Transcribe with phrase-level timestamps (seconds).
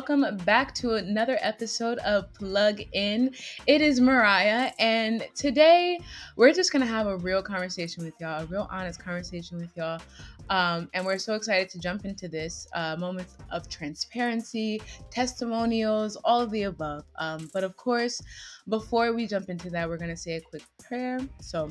[0.00, 3.34] welcome back to another episode of Plug In.
[3.66, 6.00] It is Mariah, and today
[6.36, 10.00] we're just gonna have a real conversation with y'all, a real honest conversation with y'all.
[10.48, 16.40] Um, and we're so excited to jump into this uh, moments of transparency, testimonials, all
[16.40, 17.04] of the above.
[17.18, 18.22] Um, but of course,
[18.70, 21.20] before we jump into that, we're gonna say a quick prayer.
[21.42, 21.70] So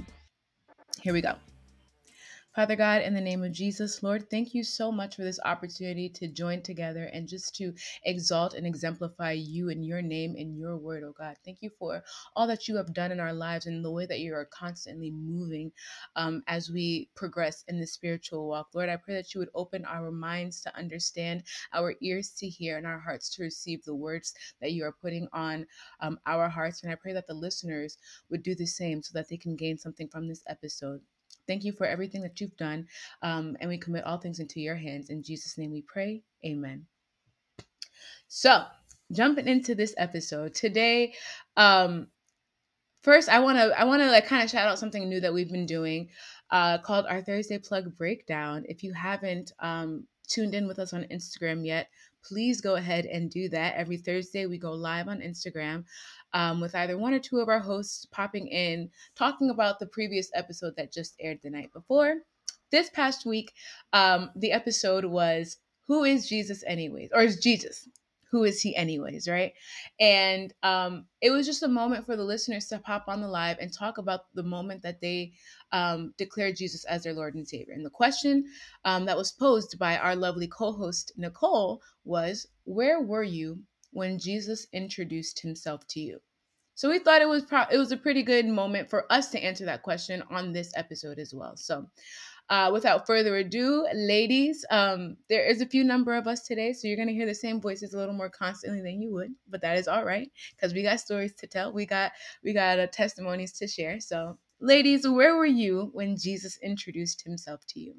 [1.01, 1.33] here we go.
[2.55, 6.09] Father God, in the name of Jesus, Lord, thank you so much for this opportunity
[6.09, 10.75] to join together and just to exalt and exemplify you and your name and your
[10.77, 11.37] word, oh God.
[11.45, 12.03] Thank you for
[12.35, 15.09] all that you have done in our lives and the way that you are constantly
[15.09, 15.71] moving
[16.15, 18.69] um, as we progress in the spiritual walk.
[18.73, 22.77] Lord, I pray that you would open our minds to understand, our ears to hear,
[22.77, 25.65] and our hearts to receive the words that you are putting on
[25.99, 26.83] um, our hearts.
[26.83, 27.97] And I pray that the listeners
[28.29, 31.01] would do the same so that they can gain something from this episode.
[31.49, 32.85] Thank you for everything that you've done.
[33.23, 35.09] Um, and we commit all things into your hands.
[35.09, 36.21] In Jesus' name we pray.
[36.45, 36.85] Amen.
[38.27, 38.65] So,
[39.11, 41.15] jumping into this episode today,
[41.57, 42.09] um,
[43.01, 45.33] first I want to I want to like kind of shout out something new that
[45.33, 46.09] we've been doing
[46.51, 48.63] uh, called our Thursday Plug Breakdown.
[48.69, 51.89] If you haven't um, tuned in with us on Instagram yet,
[52.23, 53.73] please go ahead and do that.
[53.75, 55.85] Every Thursday, we go live on Instagram
[56.33, 60.29] um, with either one or two of our hosts popping in, talking about the previous
[60.33, 62.15] episode that just aired the night before.
[62.71, 63.53] This past week,
[63.93, 65.57] um, the episode was
[65.87, 67.09] Who is Jesus, anyways?
[67.13, 67.87] Or is Jesus?
[68.31, 69.53] who is he anyways right
[69.99, 73.57] and um, it was just a moment for the listeners to pop on the live
[73.59, 75.31] and talk about the moment that they
[75.71, 78.45] um, declared jesus as their lord and savior and the question
[78.85, 83.59] um, that was posed by our lovely co-host nicole was where were you
[83.91, 86.19] when jesus introduced himself to you
[86.75, 89.43] so we thought it was pro- it was a pretty good moment for us to
[89.43, 91.85] answer that question on this episode as well so
[92.49, 96.87] uh, without further ado, ladies, um, there is a few number of us today, so
[96.87, 99.77] you're gonna hear the same voices a little more constantly than you would, but that
[99.77, 101.71] is all right because we got stories to tell.
[101.71, 102.11] We got
[102.43, 103.99] we got uh, testimonies to share.
[103.99, 107.93] So, ladies, where were you when Jesus introduced himself to you?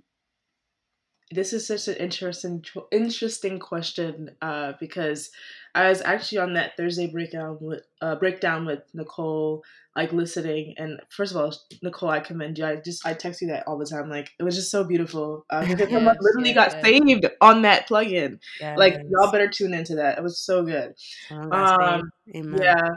[1.30, 5.30] This is such an interesting interesting question uh, because
[5.74, 9.62] I was actually on that Thursday breakdown with uh, breakdown with Nicole,
[9.94, 10.74] like listening.
[10.76, 12.66] And first of all, Nicole, I commend you.
[12.66, 14.08] I just I text you that all the time.
[14.10, 16.84] Like it was just so beautiful uh, because yes, someone literally yes, got yes.
[16.84, 18.40] saved on that plugin.
[18.60, 20.18] Like y'all better tune into that.
[20.18, 20.94] It was so good.
[21.30, 22.88] Um, yeah,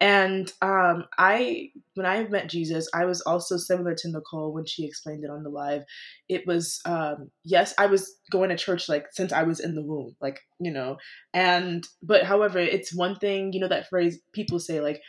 [0.00, 4.86] and um, I, when I met Jesus, I was also similar to Nicole when she
[4.86, 5.82] explained it on the live.
[6.28, 9.82] It was, um, yes, I was going to church like since I was in the
[9.82, 10.96] womb, like, you know,
[11.34, 15.02] and, but however, it's one thing, you know, that phrase people say, like,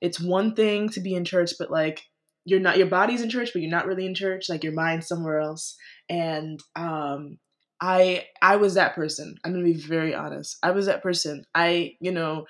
[0.00, 2.02] it's one thing to be in church, but like,
[2.44, 5.08] you're not, your body's in church, but you're not really in church, like your mind's
[5.08, 5.76] somewhere else.
[6.08, 7.38] And, um,
[7.80, 9.36] I, I was that person.
[9.44, 10.56] I'm gonna be very honest.
[10.62, 11.44] I was that person.
[11.54, 12.46] I, you know,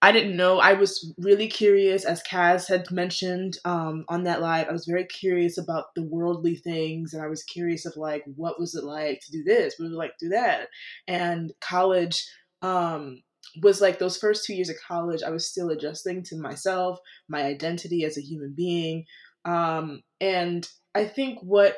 [0.00, 0.60] I didn't know.
[0.60, 4.68] I was really curious, as Kaz had mentioned um, on that live.
[4.68, 8.60] I was very curious about the worldly things, and I was curious of like, what
[8.60, 9.74] was it like to do this?
[9.76, 10.68] What was it like to do that?
[11.08, 12.24] And college
[12.62, 13.22] um,
[13.60, 15.24] was like those first two years of college.
[15.24, 19.04] I was still adjusting to myself, my identity as a human being,
[19.44, 21.76] um, and I think what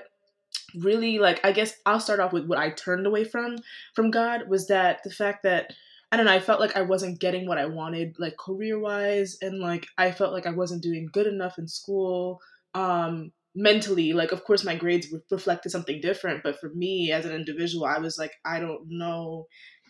[0.77, 3.57] really like I guess I'll start off with what I turned away from
[3.95, 5.73] from God was that the fact that
[6.13, 9.39] I don't know, I felt like I wasn't getting what I wanted, like career wise,
[9.41, 12.41] and like I felt like I wasn't doing good enough in school.
[12.75, 17.33] Um, mentally, like, of course, my grades reflected something different, but for me as an
[17.33, 19.47] individual, I was like, I don't know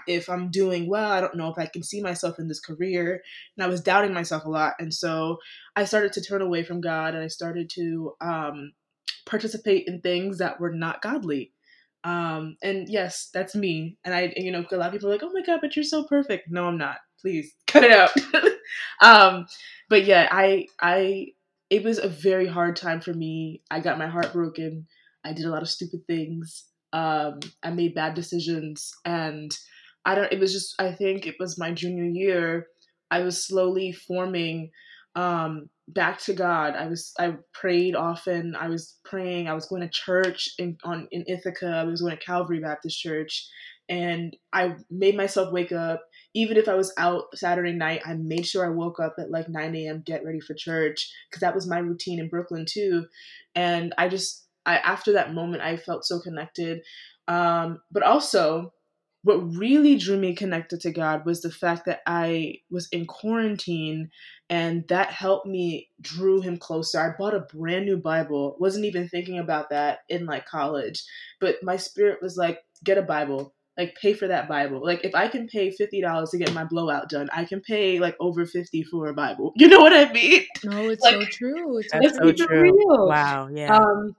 [0.06, 1.10] if I'm doing well.
[1.10, 3.22] I don't know if I can see myself in this career.
[3.56, 4.74] And I was doubting myself a lot.
[4.78, 5.38] And so
[5.76, 8.72] I started to turn away from God and I started to um,
[9.26, 11.52] participate in things that were not godly.
[12.04, 13.98] Um, and yes, that's me.
[14.04, 15.84] And I, you know, a lot of people are like, "Oh my god, but you're
[15.84, 16.98] so perfect." No, I'm not.
[17.20, 18.10] Please cut it out.
[19.02, 19.46] um,
[19.88, 21.28] but yeah, I, I,
[21.68, 23.62] it was a very hard time for me.
[23.70, 24.86] I got my heart broken.
[25.24, 26.64] I did a lot of stupid things.
[26.92, 29.56] Um, I made bad decisions, and
[30.04, 30.32] I don't.
[30.32, 30.74] It was just.
[30.80, 32.66] I think it was my junior year.
[33.10, 34.70] I was slowly forming
[35.16, 36.74] um, back to God.
[36.74, 38.54] I was I prayed often.
[38.56, 39.48] I was praying.
[39.48, 41.68] I was going to church in on in Ithaca.
[41.68, 43.48] I was going to Calvary Baptist Church,
[43.88, 46.02] and I made myself wake up.
[46.34, 49.48] Even if I was out Saturday night, I made sure I woke up at like
[49.48, 50.02] 9 a.m.
[50.06, 53.06] get ready for church because that was my routine in Brooklyn too.
[53.54, 56.82] And I just I after that moment I felt so connected.
[57.28, 58.72] Um, but also
[59.22, 64.10] what really drew me connected to God was the fact that I was in quarantine
[64.48, 66.98] and that helped me drew him closer.
[67.00, 68.56] I bought a brand new Bible.
[68.58, 71.04] Wasn't even thinking about that in like college,
[71.40, 73.52] but my spirit was like get a Bible.
[73.78, 74.82] like pay for that Bible.
[74.84, 77.98] Like if I can pay fifty dollars to get my blowout done, I can pay
[78.00, 79.52] like over fifty for a Bible.
[79.56, 80.46] You know what I mean?
[80.64, 81.78] No, it's Like, so true.
[81.78, 82.46] It's That's so so true.
[82.46, 82.62] true.
[82.62, 83.08] real.
[83.08, 83.48] Wow.
[83.52, 83.76] Yeah.
[83.76, 84.16] Um,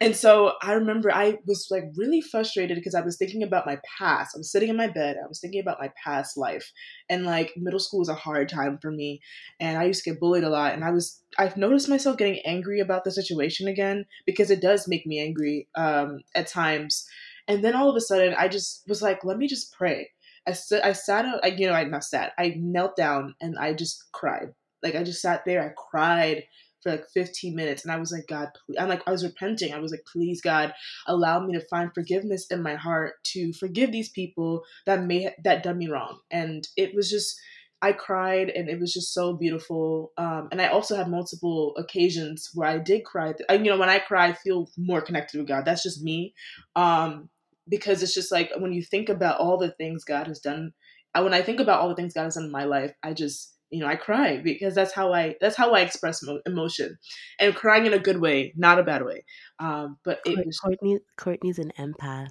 [0.00, 3.78] and so I remember I was like really frustrated because I was thinking about my
[3.98, 4.34] past.
[4.34, 5.16] I was sitting in my bed.
[5.22, 6.72] I was thinking about my past life,
[7.08, 9.20] and like middle school was a hard time for me,
[9.60, 10.74] and I used to get bullied a lot.
[10.74, 14.88] And I was I've noticed myself getting angry about the situation again because it does
[14.88, 17.06] make me angry um, at times.
[17.46, 20.10] And then all of a sudden, I just was like, let me just pray.
[20.46, 23.58] I stood, I sat up, I, you know, I not sat, I knelt down and
[23.58, 24.48] I just cried.
[24.82, 26.44] Like I just sat there, I cried
[26.84, 28.76] for like 15 minutes and i was like god please.
[28.78, 29.72] i'm like i was repenting.
[29.72, 30.72] I was like please god
[31.08, 35.62] allow me to find forgiveness in my heart to forgive these people that may that
[35.62, 36.20] done me wrong.
[36.30, 37.40] And it was just
[37.82, 42.50] i cried and it was just so beautiful um, and i also had multiple occasions
[42.54, 43.34] where i did cry.
[43.48, 45.64] I, you know when i cry i feel more connected with god.
[45.64, 46.34] That's just me
[46.76, 47.28] um,
[47.68, 50.72] because it's just like when you think about all the things god has done
[51.14, 53.12] I, when i think about all the things god has done in my life i
[53.14, 56.96] just you know, I cry because that's how I that's how I express mo- emotion,
[57.40, 59.24] and crying in a good way, not a bad way.
[59.58, 62.30] Um, but it Court- was Courtney, Courtney's an empath.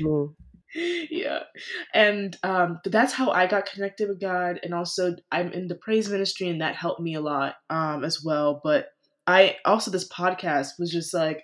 [0.00, 0.34] Mm.
[1.10, 1.40] yeah,
[1.92, 5.74] and um, but that's how I got connected with God, and also I'm in the
[5.74, 8.60] praise ministry, and that helped me a lot um, as well.
[8.62, 8.86] But
[9.26, 11.42] I also this podcast was just like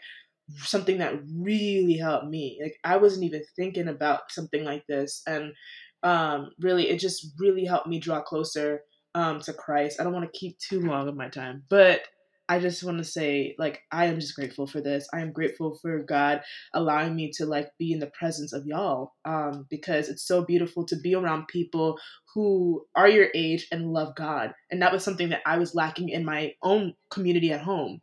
[0.59, 2.61] something that really helped me.
[2.62, 5.53] Like I wasn't even thinking about something like this, and
[6.02, 8.82] um, really, it just really helped me draw closer
[9.14, 10.00] um, to Christ.
[10.00, 12.02] I don't want to keep too long of my time, but
[12.49, 15.08] I just want to say, like, I am just grateful for this.
[15.14, 16.43] I am grateful for God
[16.75, 20.85] allowing me to like be in the presence of y'all, um, because it's so beautiful
[20.87, 21.97] to be around people
[22.35, 26.08] who are your age and love God, and that was something that I was lacking
[26.08, 28.00] in my own community at home.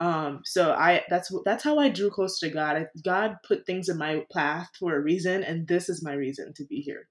[0.00, 2.76] Um, so I that's that's how I drew closer to God.
[2.76, 6.54] I, God put things in my path for a reason, and this is my reason
[6.56, 7.06] to be here.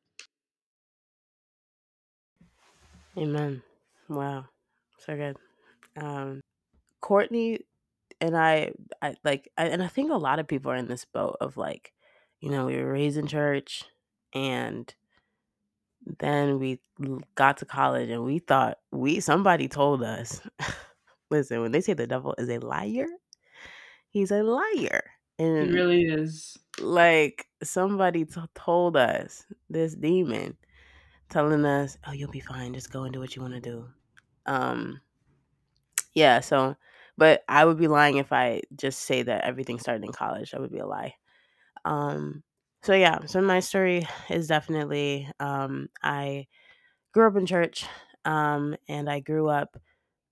[3.17, 3.61] Amen.
[4.07, 4.45] Wow.
[5.00, 5.38] So good.
[6.01, 6.41] Um,
[7.01, 7.59] Courtney
[8.21, 8.71] and I,
[9.01, 11.57] I like, I, and I think a lot of people are in this boat of
[11.57, 11.94] like,
[12.39, 13.83] you know, we were raised in church
[14.33, 14.94] and
[16.19, 16.79] then we
[17.35, 20.41] got to college and we thought we, somebody told us,
[21.31, 23.07] listen, when they say the devil is a liar,
[24.09, 25.03] he's a liar.
[25.38, 26.57] And really is.
[26.81, 30.57] like somebody t- told us this demon
[31.30, 32.74] telling us oh you'll be fine.
[32.74, 33.88] Just go and do what you want to do.
[34.46, 35.02] Um
[36.14, 36.76] yeah so
[37.18, 40.52] but i would be lying if i just say that everything started in college.
[40.52, 41.16] That would be a lie.
[41.86, 42.44] Um
[42.84, 46.48] so yeah so my story is definitely um i
[47.14, 47.86] grew up in church
[48.26, 49.78] um and i grew up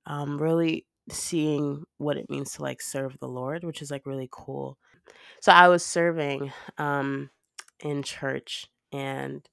[0.06, 4.30] um really seeing what it means to like serve the lord which is like really
[4.32, 4.78] cool.
[5.42, 7.30] So I was serving um,
[7.80, 9.48] in church, and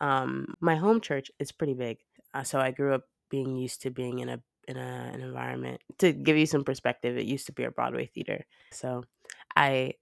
[0.00, 1.98] um, my home church is pretty big.
[2.34, 5.80] Uh, so I grew up being used to being in a in a, an environment.
[5.98, 8.44] To give you some perspective, it used to be a Broadway theater.
[8.72, 9.04] So
[9.54, 9.94] I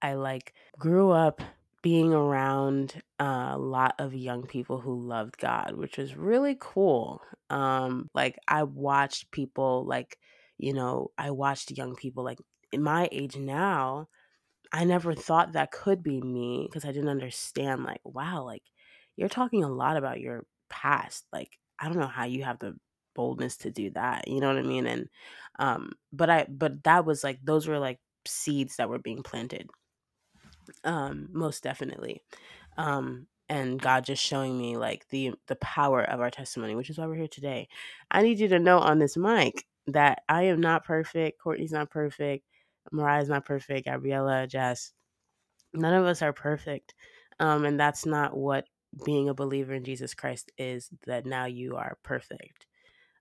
[0.00, 1.40] I like grew up
[1.82, 7.20] being around a lot of young people who loved God, which was really cool.
[7.50, 10.18] Um, like I watched people like
[10.58, 12.38] you know I watched young people like
[12.72, 14.08] in my age now
[14.72, 18.64] I never thought that could be me because I didn't understand, like, wow, like,
[19.16, 21.24] you're talking a lot about your past.
[21.32, 22.76] Like, I don't know how you have the
[23.14, 24.28] boldness to do that.
[24.28, 24.86] You know what I mean?
[24.86, 25.08] And,
[25.58, 29.68] um, but I, but that was like, those were like seeds that were being planted.
[30.84, 32.22] Um, most definitely.
[32.76, 36.98] Um, and God just showing me like the the power of our testimony, which is
[36.98, 37.68] why we're here today.
[38.10, 41.40] I need you to know on this mic that I am not perfect.
[41.40, 42.46] Courtney's not perfect.
[42.92, 43.86] Mariah's not perfect.
[43.86, 44.92] Gabriella, Jess,
[45.74, 46.94] none of us are perfect.
[47.40, 48.66] Um, and that's not what
[49.04, 52.66] being a believer in Jesus Christ is, that now you are perfect.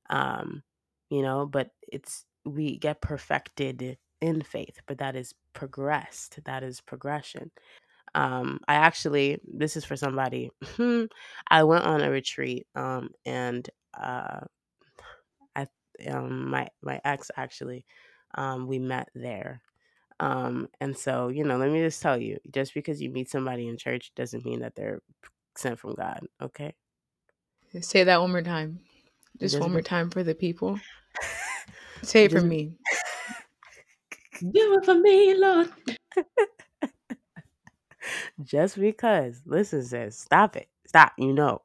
[0.10, 0.64] Um,
[1.10, 6.40] you know, but it's we get perfected in faith, but that is progressed.
[6.46, 7.52] That is progression.
[8.16, 10.52] Um, I actually this is for somebody.
[11.50, 14.42] I went on a retreat, um, and uh
[15.56, 15.68] I
[16.10, 17.86] um my my ex actually
[18.36, 19.62] um we met there
[20.20, 23.68] um, and so, you know, let me just tell you, just because you meet somebody
[23.68, 25.02] in church doesn't mean that they're
[25.58, 26.26] sent from God.
[26.42, 26.74] Okay.
[27.82, 28.80] Say that one more time.
[29.40, 30.80] Just one more time for the people.
[32.04, 32.74] Say it for me.
[34.40, 35.70] Do it for me, Lord.
[38.44, 40.68] just because, listen, sis, stop it.
[40.86, 41.14] Stop.
[41.18, 41.62] You know,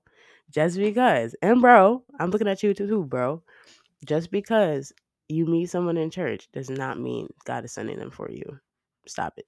[0.51, 3.43] just because, and bro, I'm looking at you too, bro.
[4.07, 4.93] Just because
[5.29, 8.59] you meet someone in church does not mean God is sending them for you.
[9.07, 9.47] Stop it.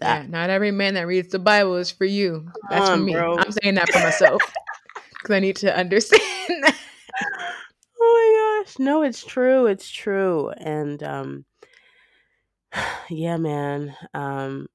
[0.00, 2.50] Yeah, not every man that reads the Bible is for you.
[2.70, 3.12] That's for me.
[3.12, 3.38] bro.
[3.38, 4.42] I'm saying that for myself
[5.12, 6.76] because I need to understand that.
[8.00, 11.44] oh my gosh no it's true it's true and um
[13.10, 14.66] yeah man um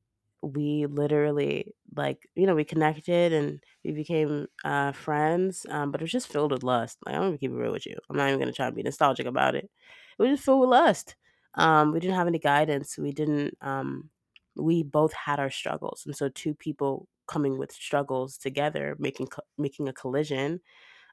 [0.42, 6.04] we literally like you know we connected and we became uh friends um but it
[6.04, 8.28] was just filled with lust like i'm gonna keep it real with you i'm not
[8.28, 11.16] even gonna try to be nostalgic about it it was just filled with lust
[11.56, 14.10] um we didn't have any guidance we didn't um
[14.56, 19.88] we both had our struggles and so two people coming with struggles together making making
[19.88, 20.60] a collision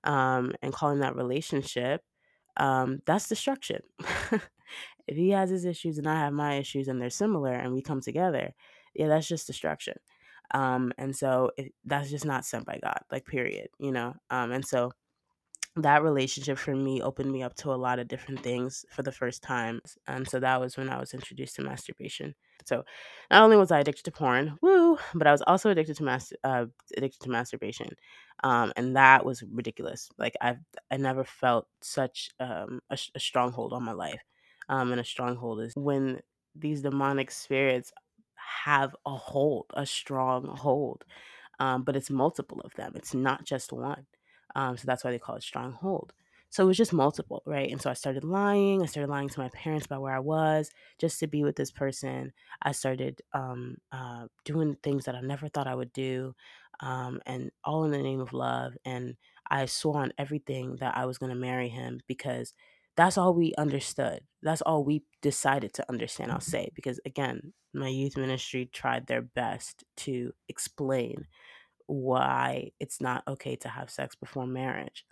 [0.05, 2.03] um and calling that relationship
[2.59, 3.81] um that's destruction
[5.07, 7.83] if he has his issues and I have my issues and they're similar and we
[7.83, 8.53] come together,
[8.95, 9.95] yeah, that's just destruction.
[10.53, 14.15] Um, and so it, that's just not sent by God, like period, you know.
[14.31, 14.93] Um, and so
[15.77, 19.13] that relationship for me opened me up to a lot of different things for the
[19.13, 19.81] first time.
[20.07, 22.35] And so that was when I was introduced to masturbation.
[22.67, 22.85] So
[23.31, 26.33] not only was I addicted to porn, woo, but I was also addicted to mas-
[26.45, 27.91] uh, addicted to masturbation,
[28.45, 30.11] um, and that was ridiculous.
[30.19, 30.59] Like I've
[30.91, 34.21] I never felt such um, a, a stronghold on my life,
[34.69, 36.21] um, and a stronghold is when
[36.55, 37.93] these demonic spirits
[38.65, 41.05] have a hold, a strong hold,
[41.61, 42.93] um, but it's multiple of them.
[42.97, 44.07] It's not just one.
[44.55, 46.13] Um, so that's why they call it stronghold.
[46.51, 47.71] So it was just multiple, right?
[47.71, 48.83] And so I started lying.
[48.83, 51.71] I started lying to my parents about where I was just to be with this
[51.71, 52.33] person.
[52.63, 56.35] I started um, uh, doing things that I never thought I would do,
[56.81, 58.77] um, and all in the name of love.
[58.85, 59.17] And
[59.49, 62.53] I swore on everything that I was going to marry him because
[62.97, 64.21] that's all we understood.
[64.43, 66.71] That's all we decided to understand, I'll say.
[66.75, 71.27] Because again, my youth ministry tried their best to explain
[71.91, 75.05] why it's not okay to have sex before marriage.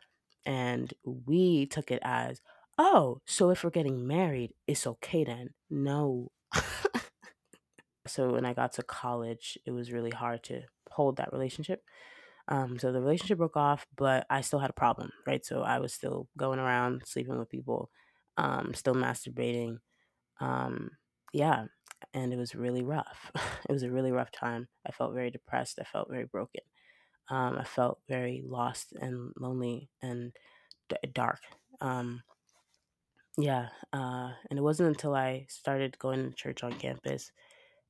[0.46, 2.40] And we took it as,
[2.78, 5.50] oh, so if we're getting married, it's okay then.
[5.68, 6.30] No.
[8.06, 11.82] so when I got to college, it was really hard to hold that relationship.
[12.46, 15.44] Um, so the relationship broke off, but I still had a problem, right?
[15.44, 17.90] So I was still going around sleeping with people,
[18.36, 19.78] um, still masturbating.
[20.40, 20.92] Um,
[21.32, 21.64] yeah,
[22.14, 23.30] and it was really rough.
[23.68, 24.68] it was a really rough time.
[24.86, 25.78] I felt very depressed.
[25.80, 26.62] I felt very broken.
[27.30, 30.32] Um, I felt very lost and lonely and
[30.88, 31.40] d- dark.
[31.80, 32.22] Um,
[33.36, 37.30] yeah, uh, and it wasn't until I started going to church on campus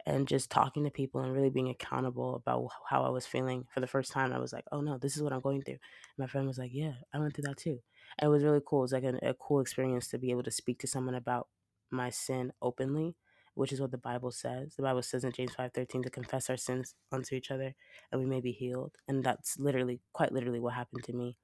[0.07, 3.81] and just talking to people and really being accountable about how I was feeling for
[3.81, 4.33] the first time.
[4.33, 5.75] I was like, oh no, this is what I'm going through.
[5.75, 7.79] And my friend was like, yeah, I went through that too.
[8.19, 8.81] And it was really cool.
[8.81, 11.49] It was like a, a cool experience to be able to speak to someone about
[11.91, 13.17] my sin openly,
[13.59, 14.77] which is what the Bible says.
[14.77, 17.75] The Bible says in James 5:13 to confess our sins unto each other
[18.13, 18.95] and we may be healed.
[19.09, 21.37] And that's literally, quite literally what happened to me.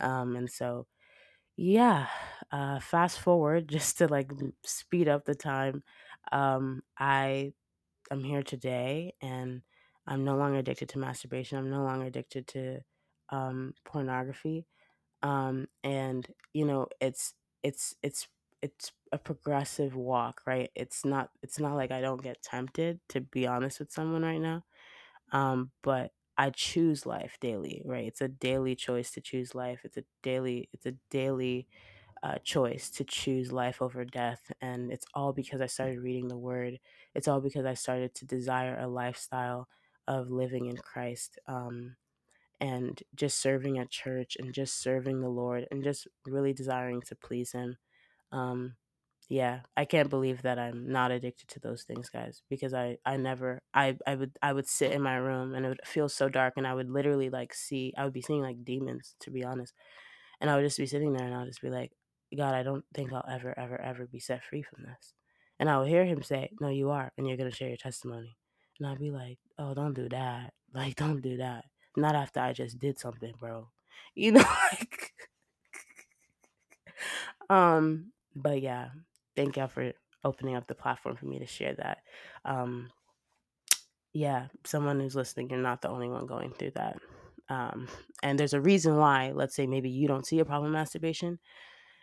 [0.00, 0.86] Um, and so,
[1.56, 2.08] yeah,
[2.52, 4.30] uh, fast forward just to like
[4.64, 5.82] speed up the time.
[6.32, 7.52] Um, I
[8.10, 9.62] I'm here today and
[10.06, 11.58] I'm no longer addicted to masturbation.
[11.58, 12.80] I'm no longer addicted to
[13.30, 14.66] um, pornography.
[15.22, 18.28] Um, and you know, it's it's it's
[18.62, 20.70] it's a progressive walk, right?
[20.74, 24.40] It's not it's not like I don't get tempted to be honest with someone right
[24.40, 24.64] now.
[25.32, 28.06] Um, but I choose life daily, right?
[28.06, 29.80] It's a daily choice to choose life.
[29.84, 31.66] It's a daily it's a daily
[32.22, 34.52] uh, choice to choose life over death.
[34.60, 36.78] And it's all because I started reading the word.
[37.14, 39.68] It's all because I started to desire a lifestyle
[40.08, 41.96] of living in Christ um,
[42.60, 47.14] and just serving at church and just serving the Lord and just really desiring to
[47.16, 47.76] please Him.
[48.32, 48.76] Um,
[49.28, 53.16] yeah, I can't believe that I'm not addicted to those things, guys, because I I
[53.16, 56.28] never I I would I would sit in my room and it would feel so
[56.28, 59.44] dark and I would literally like see I would be seeing like demons to be
[59.44, 59.74] honest.
[60.40, 61.92] And I would just be sitting there and I'll just be like,
[62.36, 65.14] God, I don't think I'll ever, ever, ever be set free from this.
[65.58, 67.76] And I would hear him say, No, you are, and you're going to share your
[67.78, 68.36] testimony.
[68.78, 70.52] And I'd be like, Oh, don't do that.
[70.74, 71.64] Like, don't do that.
[71.96, 73.70] Not after I just did something, bro.
[74.14, 74.40] You know,
[74.72, 75.12] like,
[77.50, 78.90] um, but yeah,
[79.34, 79.92] thank y'all for
[80.24, 81.98] opening up the platform for me to share that.
[82.44, 82.90] Um,
[84.12, 86.96] yeah, someone who's listening, you're not the only one going through that.
[87.48, 87.88] Um,
[88.22, 91.38] and there's a reason why, let's say maybe you don't see a problem with masturbation.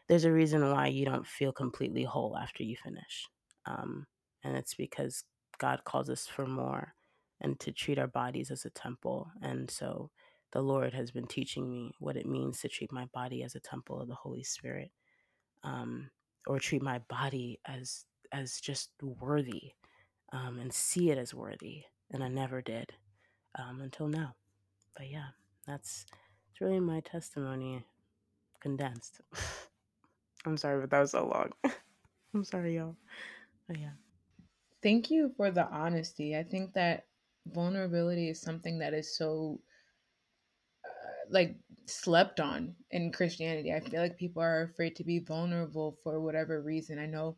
[0.08, 3.28] There's a reason why you don't feel completely whole after you finish.
[3.66, 4.06] Um,
[4.44, 5.24] and it's because
[5.58, 6.94] God calls us for more
[7.42, 9.30] and to treat our bodies as a temple.
[9.42, 10.12] And so
[10.52, 13.60] the Lord has been teaching me what it means to treat my body as a
[13.60, 14.92] temple of the Holy Spirit,
[15.64, 16.10] um,
[16.48, 19.74] or treat my body as as just worthy,
[20.34, 21.84] um, and see it as worthy.
[22.12, 22.92] And I never did
[23.58, 24.36] um, until now.
[24.98, 25.30] But yeah,
[25.68, 26.06] that's
[26.52, 27.86] it's really my testimony
[28.62, 29.22] condensed.
[30.46, 31.52] I'm sorry, but that was so long.
[32.34, 32.96] I'm sorry, y'all.
[33.68, 33.92] But yeah.
[34.84, 36.36] Thank you for the honesty.
[36.36, 37.06] I think that
[37.48, 39.60] vulnerability is something that is so
[40.86, 40.90] uh,
[41.30, 43.74] like slept on in Christianity.
[43.74, 47.00] I feel like people are afraid to be vulnerable for whatever reason.
[47.00, 47.38] I know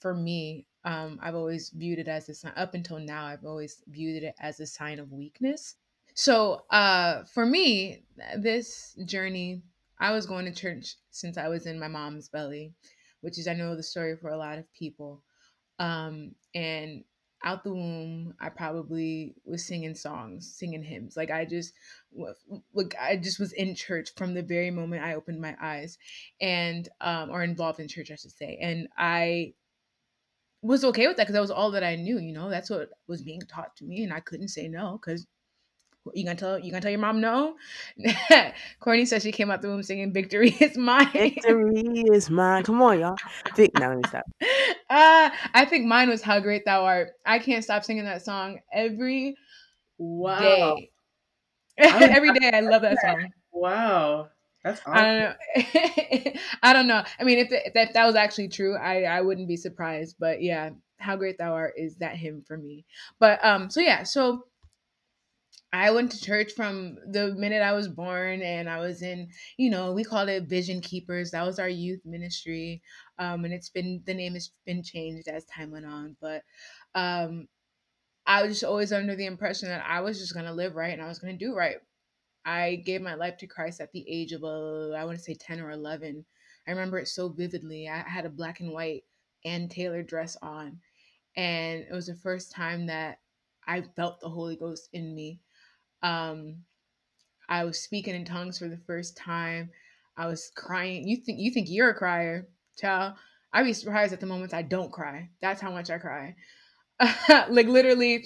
[0.00, 2.52] for me, um, I've always viewed it as a sign.
[2.56, 5.76] Up until now, I've always viewed it as a sign of weakness.
[6.14, 8.02] So, uh, for me,
[8.36, 9.62] this journey,
[9.98, 12.72] I was going to church since I was in my mom's belly,
[13.20, 15.22] which is I know the story for a lot of people.
[15.78, 17.04] Um, and
[17.44, 21.16] out the womb, I probably was singing songs, singing hymns.
[21.16, 21.74] Like I just,
[22.74, 25.98] like I just was in church from the very moment I opened my eyes,
[26.40, 28.58] and um, or involved in church, I should say.
[28.60, 29.54] And I
[30.62, 32.18] was okay with that because that was all that I knew.
[32.18, 35.26] You know, that's what was being taught to me, and I couldn't say no because
[36.14, 37.56] you gonna tell you gonna tell your mom no?
[38.80, 42.64] Courtney says she came out the womb singing "Victory is mine." Victory is mine.
[42.64, 43.16] Come on, y'all.
[43.54, 44.24] Vic, now let me stop.
[44.92, 48.60] Uh, I think mine was "How Great Thou Art." I can't stop singing that song
[48.72, 49.36] every
[49.98, 50.74] Wow.
[50.74, 50.90] day.
[51.78, 53.32] every day, I love that song.
[53.52, 54.28] Wow.
[54.64, 54.94] That's awesome.
[54.94, 56.32] I don't know.
[56.62, 57.04] I don't know.
[57.18, 60.16] I mean, if, if that, that was actually true, I I wouldn't be surprised.
[60.18, 62.84] But yeah, "How Great Thou Art" is that hymn for me.
[63.18, 64.46] But um, so yeah, so
[65.72, 69.70] I went to church from the minute I was born, and I was in, you
[69.70, 71.30] know, we called it Vision Keepers.
[71.30, 72.82] That was our youth ministry,
[73.18, 76.16] um, and it's been the name has been changed as time went on.
[76.20, 76.42] But
[76.94, 77.48] um,
[78.26, 81.02] I was just always under the impression that I was just gonna live right and
[81.02, 81.76] I was gonna do right.
[82.44, 85.34] I gave my life to Christ at the age of uh, I want to say
[85.34, 86.24] ten or eleven.
[86.66, 87.88] I remember it so vividly.
[87.88, 89.04] I had a black and white
[89.44, 90.80] Ann Taylor dress on,
[91.36, 93.20] and it was the first time that
[93.66, 95.40] I felt the Holy Ghost in me
[96.02, 96.64] um,
[97.48, 99.70] I was speaking in tongues for the first time.
[100.16, 101.06] I was crying.
[101.06, 103.14] You think you think you're a crier, child?
[103.52, 105.28] I'd be surprised at the moments I don't cry.
[105.40, 106.34] That's how much I cry.
[107.48, 108.24] like literally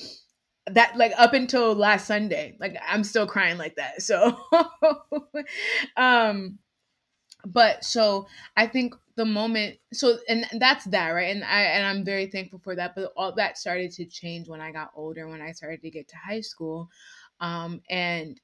[0.69, 4.03] that like up until last Sunday, like I'm still crying like that.
[4.03, 4.37] So
[5.97, 6.59] um
[7.47, 11.35] but so I think the moment so and that's that, right?
[11.35, 14.61] And I and I'm very thankful for that, but all that started to change when
[14.61, 16.89] I got older, when I started to get to high school.
[17.41, 18.41] Um and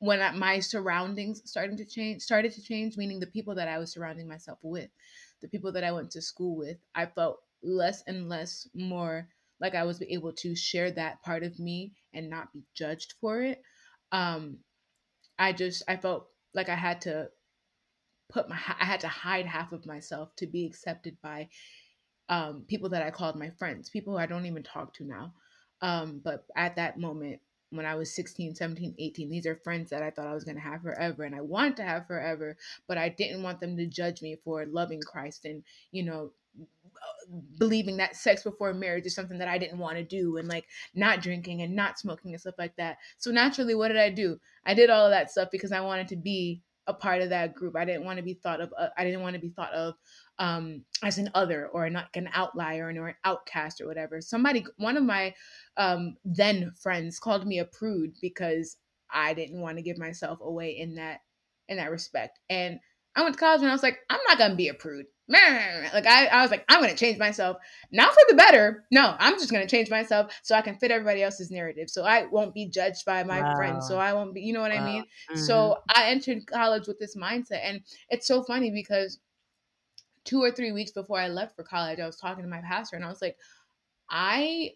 [0.00, 3.78] when I, my surroundings started to change started to change meaning the people that i
[3.78, 4.90] was surrounding myself with
[5.42, 9.28] the people that i went to school with i felt less and less more
[9.60, 13.42] like i was able to share that part of me and not be judged for
[13.42, 13.62] it.
[14.12, 14.58] Um
[15.38, 17.28] i just i felt like i had to
[18.30, 21.48] put my i had to hide half of myself to be accepted by
[22.28, 25.34] um people that i called my friends people who i don't even talk to now.
[25.82, 29.28] Um but at that moment when I was 16, 17, 18.
[29.28, 31.76] These are friends that I thought I was going to have forever and I wanted
[31.76, 35.62] to have forever, but I didn't want them to judge me for loving Christ and,
[35.92, 36.32] you know,
[37.58, 40.66] believing that sex before marriage is something that I didn't want to do and like
[40.94, 42.98] not drinking and not smoking and stuff like that.
[43.18, 44.38] So naturally, what did I do?
[44.64, 47.54] I did all of that stuff because I wanted to be a part of that
[47.54, 47.76] group.
[47.76, 48.72] I didn't want to be thought of.
[48.76, 49.94] Uh, I didn't want to be thought of
[50.38, 54.20] um, as an other or not an outlier or an outcast or whatever.
[54.20, 55.34] Somebody, one of my
[55.76, 58.76] um, then friends, called me a prude because
[59.12, 61.20] I didn't want to give myself away in that
[61.68, 62.38] in that respect.
[62.48, 62.80] And
[63.14, 65.06] I went to college and I was like, I'm not gonna be a prude.
[65.92, 67.56] Like I, I was like, I'm gonna change myself,
[67.90, 68.84] not for the better.
[68.90, 71.90] No, I'm just gonna change myself so I can fit everybody else's narrative.
[71.90, 73.56] So I won't be judged by my wow.
[73.56, 73.88] friends.
[73.88, 74.82] So I won't be, you know what wow.
[74.82, 75.02] I mean?
[75.02, 75.40] Mm-hmm.
[75.40, 79.18] So I entered college with this mindset, and it's so funny because
[80.28, 82.96] two or three weeks before I left for college, I was talking to my pastor
[82.96, 83.36] and I was like,
[84.10, 84.72] I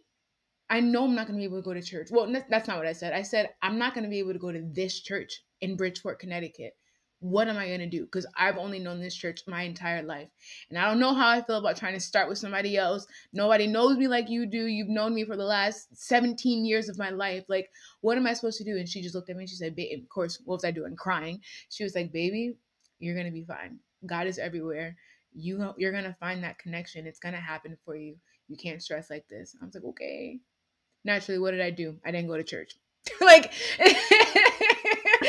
[0.70, 2.08] I know I'm not going to be able to go to church.
[2.10, 3.12] Well, that's not what I said.
[3.12, 6.18] I said I'm not going to be able to go to this church in Bridgeport,
[6.18, 6.74] Connecticut.
[7.20, 8.04] What am I going to do?
[8.04, 10.28] Because I've only known this church my entire life.
[10.70, 13.06] And I don't know how I feel about trying to start with somebody else.
[13.32, 14.66] Nobody knows me like you do.
[14.66, 17.44] You've known me for the last 17 years of my life.
[17.48, 18.76] Like, what am I supposed to do?
[18.76, 20.96] And she just looked at me and she said, Of course, what was I doing?
[20.96, 21.40] Crying.
[21.68, 22.56] She was like, Baby,
[22.98, 23.78] you're going to be fine.
[24.04, 24.96] God is everywhere
[25.34, 27.06] you you're gonna find that connection.
[27.06, 28.16] It's gonna happen for you.
[28.48, 29.56] You can't stress like this.
[29.60, 30.40] I was like, okay.
[31.04, 31.98] Naturally, what did I do?
[32.04, 32.74] I didn't go to church.
[33.20, 33.52] like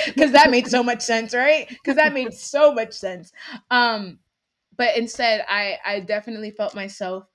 [0.05, 1.67] because that made so much sense, right?
[1.67, 3.31] Because that made so much sense.
[3.71, 4.19] Um,
[4.77, 7.25] but instead, I I definitely felt myself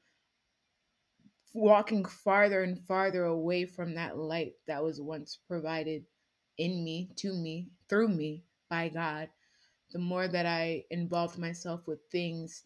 [1.55, 6.05] walking farther and farther away from that light that was once provided
[6.57, 9.29] in me, to me, through me by God
[9.93, 12.65] the more that I involved myself with things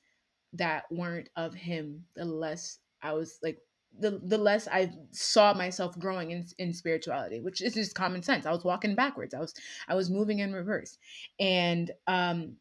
[0.55, 3.59] that weren't of him, the less I was like
[3.99, 8.47] the the less I saw myself growing in, in spirituality, which is just common sense.
[8.47, 9.35] I was walking backwards.
[9.35, 9.55] I was
[9.89, 10.99] I was moving in reverse.
[11.41, 12.57] And um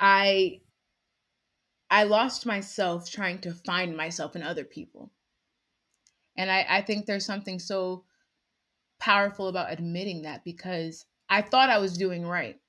[0.00, 0.60] I
[1.90, 5.10] I lost myself trying to find myself in other people.
[6.36, 8.04] And I, I think there's something so
[9.00, 12.60] powerful about admitting that because I thought I was doing right.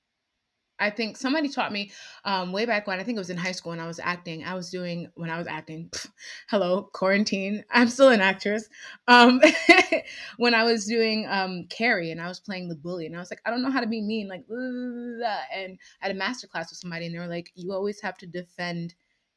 [0.80, 1.92] I think somebody taught me
[2.26, 4.44] um, way back when I think it was in high school when I was acting.
[4.44, 5.90] I was doing when I was acting.
[5.90, 6.08] Pff,
[6.50, 7.64] hello, quarantine.
[7.72, 8.70] I'm still an actress.
[9.08, 9.42] Um,
[10.38, 13.32] when I was doing um, Carrie and I was playing the bully, and I was
[13.32, 16.70] like, I don't know how to be mean, like, and I had a master class
[16.72, 18.94] with somebody, and they were like, you always have to defend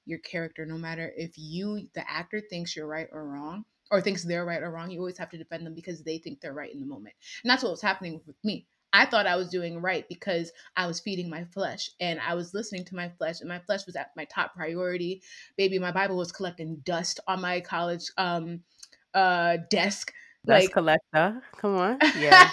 [0.06, 4.22] your character, no matter if you, the actor, thinks you're right or wrong or thinks
[4.22, 6.72] they're right or wrong, you always have to defend them because they think they're right
[6.72, 7.14] in the moment.
[7.42, 8.66] And that's what was happening with me.
[8.92, 12.54] I thought I was doing right because I was feeding my flesh and I was
[12.54, 15.22] listening to my flesh, and my flesh was at my top priority.
[15.56, 18.60] Baby, my Bible was collecting dust on my college um,
[19.14, 20.12] uh, desk
[20.46, 21.42] Dust like collector.
[21.58, 21.98] Come on.
[22.16, 22.50] Yeah.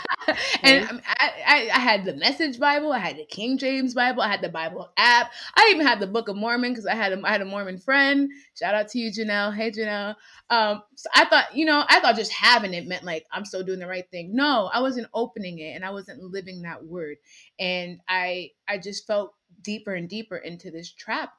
[0.62, 2.91] and I, I, I, had the Message Bible.
[2.91, 4.21] I had the King James Bible.
[4.21, 5.32] I had the Bible app.
[5.56, 7.78] I even had the Book of Mormon because I had a, I had a Mormon
[7.78, 8.30] friend.
[8.60, 9.56] Shout out to you, Janelle.
[9.56, 10.15] Hey, Janelle.
[10.50, 13.63] Um, so I thought, you know, I thought just having it meant like I'm still
[13.63, 14.36] doing the right thing.
[14.36, 17.17] No, I wasn't opening it and I wasn't living that word.
[17.58, 21.32] And I, I just felt deeper and deeper into this trap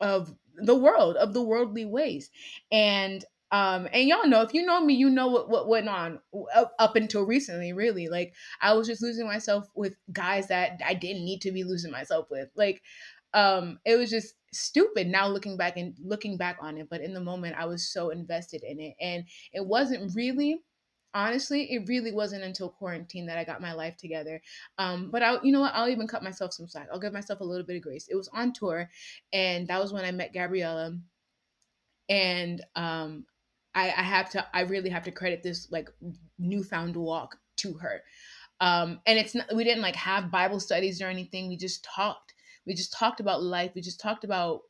[0.00, 2.30] of the world, of the worldly ways.
[2.70, 6.20] And um and y'all know if you know me you know what what went on
[6.54, 8.08] up, until recently really.
[8.08, 11.90] Like i was just losing myself with guys that i didn't need to be losing
[11.90, 12.48] myself with.
[12.56, 12.82] Like
[13.34, 17.12] um it was just stupid now looking back and looking back on it but in
[17.12, 18.94] the moment i was so invested in it.
[19.00, 20.62] And it wasn't really
[21.14, 24.40] honestly it really wasn't until quarantine that i got my life together.
[24.78, 25.74] Um but i you know what?
[25.74, 26.88] I'll even cut myself some slack.
[26.92, 28.08] I'll give myself a little bit of grace.
[28.08, 28.90] It was on tour
[29.32, 30.98] and that was when i met gabriella.
[32.08, 33.26] And um
[33.78, 35.88] I, I have to I really have to credit this like
[36.38, 38.02] newfound walk to her.
[38.60, 41.48] Um, and it's not we didn't like have Bible studies or anything.
[41.48, 42.34] We just talked.
[42.66, 43.70] We just talked about life.
[43.74, 44.62] We just talked about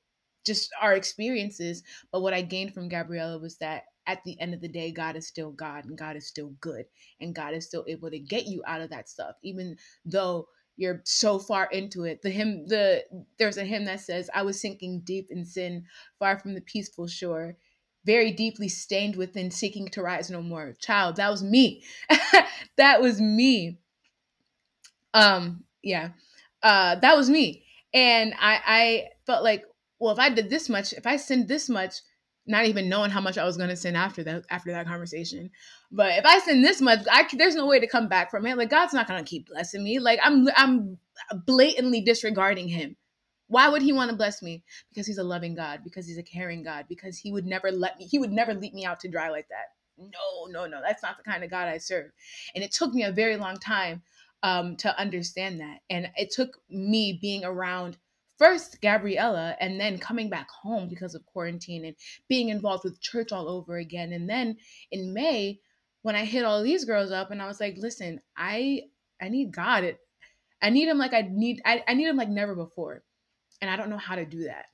[0.44, 1.82] just our experiences.
[2.12, 5.16] But what I gained from Gabriella was that at the end of the day, God
[5.16, 6.84] is still God and God is still good
[7.20, 11.00] and God is still able to get you out of that stuff, even though you're
[11.04, 12.20] so far into it.
[12.20, 13.04] The hymn, the
[13.38, 15.86] there's a hymn that says, "I was sinking deep in sin,
[16.18, 17.56] far from the peaceful shore."
[18.04, 20.74] Very deeply stained within, seeking to rise no more.
[20.80, 21.82] Child, that was me.
[22.76, 23.78] that was me.
[25.14, 26.10] Um, yeah.
[26.62, 27.64] Uh, that was me.
[27.94, 29.64] And I I felt like,
[29.98, 31.94] well, if I did this much, if I sinned this much,
[32.46, 35.50] not even knowing how much I was going to sin after that after that conversation.
[35.92, 38.56] But if I sin this much, I there's no way to come back from it.
[38.56, 39.98] Like God's not going to keep blessing me.
[39.98, 40.98] Like I'm I'm
[41.46, 42.96] blatantly disregarding him.
[43.48, 44.62] Why would he want to bless me?
[44.90, 47.98] Because he's a loving God, because he's a caring God, because he would never let
[47.98, 49.72] me, he would never leave me out to dry like that.
[49.98, 50.80] No, no, no.
[50.82, 52.10] That's not the kind of God I serve.
[52.54, 54.02] And it took me a very long time
[54.42, 55.78] um, to understand that.
[55.90, 57.96] And it took me being around
[58.38, 61.96] first Gabriella and then coming back home because of quarantine and
[62.28, 64.12] being involved with church all over again.
[64.12, 64.56] And then
[64.92, 65.58] in May,
[66.02, 68.82] when I hit all these girls up and I was like, listen, I
[69.20, 69.96] I need God.
[70.62, 73.02] I need him like I need I, I need him like never before
[73.60, 74.66] and I don't know how to do that.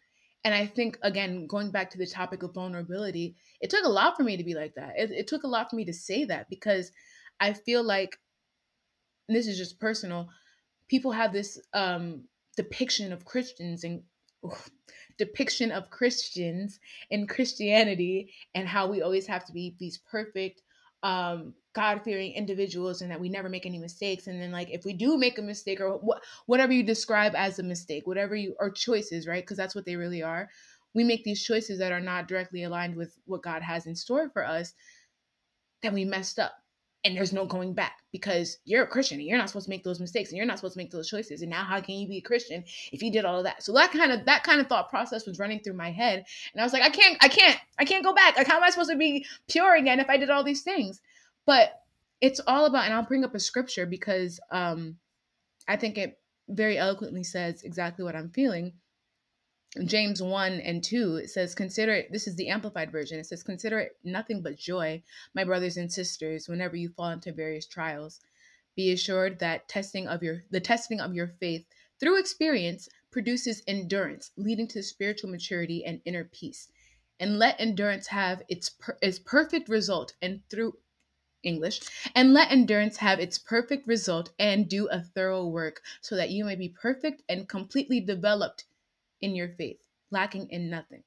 [0.45, 4.17] And I think, again, going back to the topic of vulnerability, it took a lot
[4.17, 4.93] for me to be like that.
[4.99, 6.93] It, it took a lot for me to say that because
[7.41, 8.19] I feel like,
[9.27, 10.29] this is just personal,
[10.89, 12.25] people have this um,
[12.59, 14.03] depiction of Christians and
[15.17, 16.79] depiction of Christians
[17.11, 20.61] and Christianity and how we always have to be these perfect,
[21.05, 24.29] um, god-fearing individuals and that we never make any mistakes.
[24.29, 27.61] And then like if we do make a mistake or wh- whatever you describe as
[27.61, 29.45] a mistake whatever you or choices right?
[29.45, 30.51] Because that's what they really are.
[30.95, 34.31] We make these choices that are not directly aligned with what god has in store
[34.31, 34.75] for us
[35.83, 36.64] then we messed up
[37.05, 39.85] and there's no going back because you're a christian and you're not supposed to make
[39.85, 41.43] those mistakes and you're not supposed to make those choices.
[41.43, 43.63] And now how can you be a christian if you did all of that?
[43.63, 46.25] So that kind of that kind of thought process was running through my head.
[46.53, 48.37] And i was like i can't i can't i can't go back.
[48.37, 51.01] Like how am i supposed to be pure again if i did all these things?
[51.47, 51.81] But
[52.25, 54.97] it's all about, and I'll bring up a scripture because um,
[55.69, 58.73] I think it very eloquently says exactly what I'm feeling.
[59.87, 63.19] James 1 and 2, it says, Consider it, this is the amplified version.
[63.19, 65.03] It says, Consider it nothing but joy,
[65.35, 68.21] my brothers and sisters, whenever you fall into various trials.
[68.77, 71.67] Be assured that testing of your the testing of your faith
[71.99, 76.69] through experience produces endurance, leading to spiritual maturity and inner peace.
[77.19, 80.79] And let endurance have its per, its perfect result, and through
[81.43, 81.81] English,
[82.15, 86.45] and let endurance have its perfect result and do a thorough work, so that you
[86.45, 88.67] may be perfect and completely developed
[89.25, 89.79] in your faith,
[90.11, 91.03] lacking in nothing.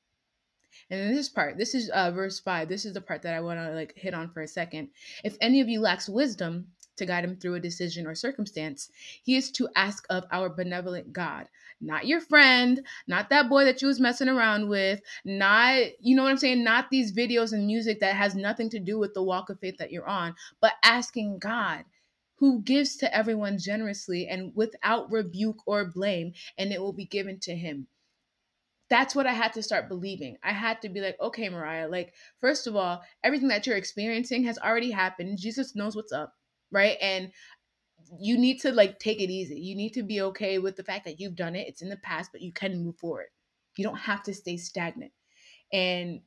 [0.90, 2.68] And in this part, this is uh, verse five.
[2.68, 4.90] This is the part that I want to like hit on for a second.
[5.24, 8.90] If any of you lacks wisdom, to guide him through a decision or circumstance.
[9.24, 11.48] He is to ask of our benevolent God,
[11.80, 16.24] not your friend, not that boy that you was messing around with, not, you know
[16.24, 19.24] what I'm saying, not these videos and music that has nothing to do with the
[19.24, 21.86] walk of faith that you're on, but asking God
[22.38, 27.40] who gives to everyone generously and without rebuke or blame, and it will be given
[27.42, 27.88] to him
[28.90, 30.38] that's what I had to start believing.
[30.44, 34.44] I had to be like, okay, Mariah, like, first of all, everything that you're experiencing
[34.46, 35.40] has already happened.
[35.40, 36.34] Jesus knows what's up,
[36.72, 36.98] right?
[37.02, 37.32] And
[38.20, 39.60] you need to like take it easy.
[39.60, 41.68] You need to be okay with the fact that you've done it.
[41.68, 43.28] It's in the past, but you can move forward.
[43.78, 45.12] You don't have to stay stagnant.
[45.74, 46.22] And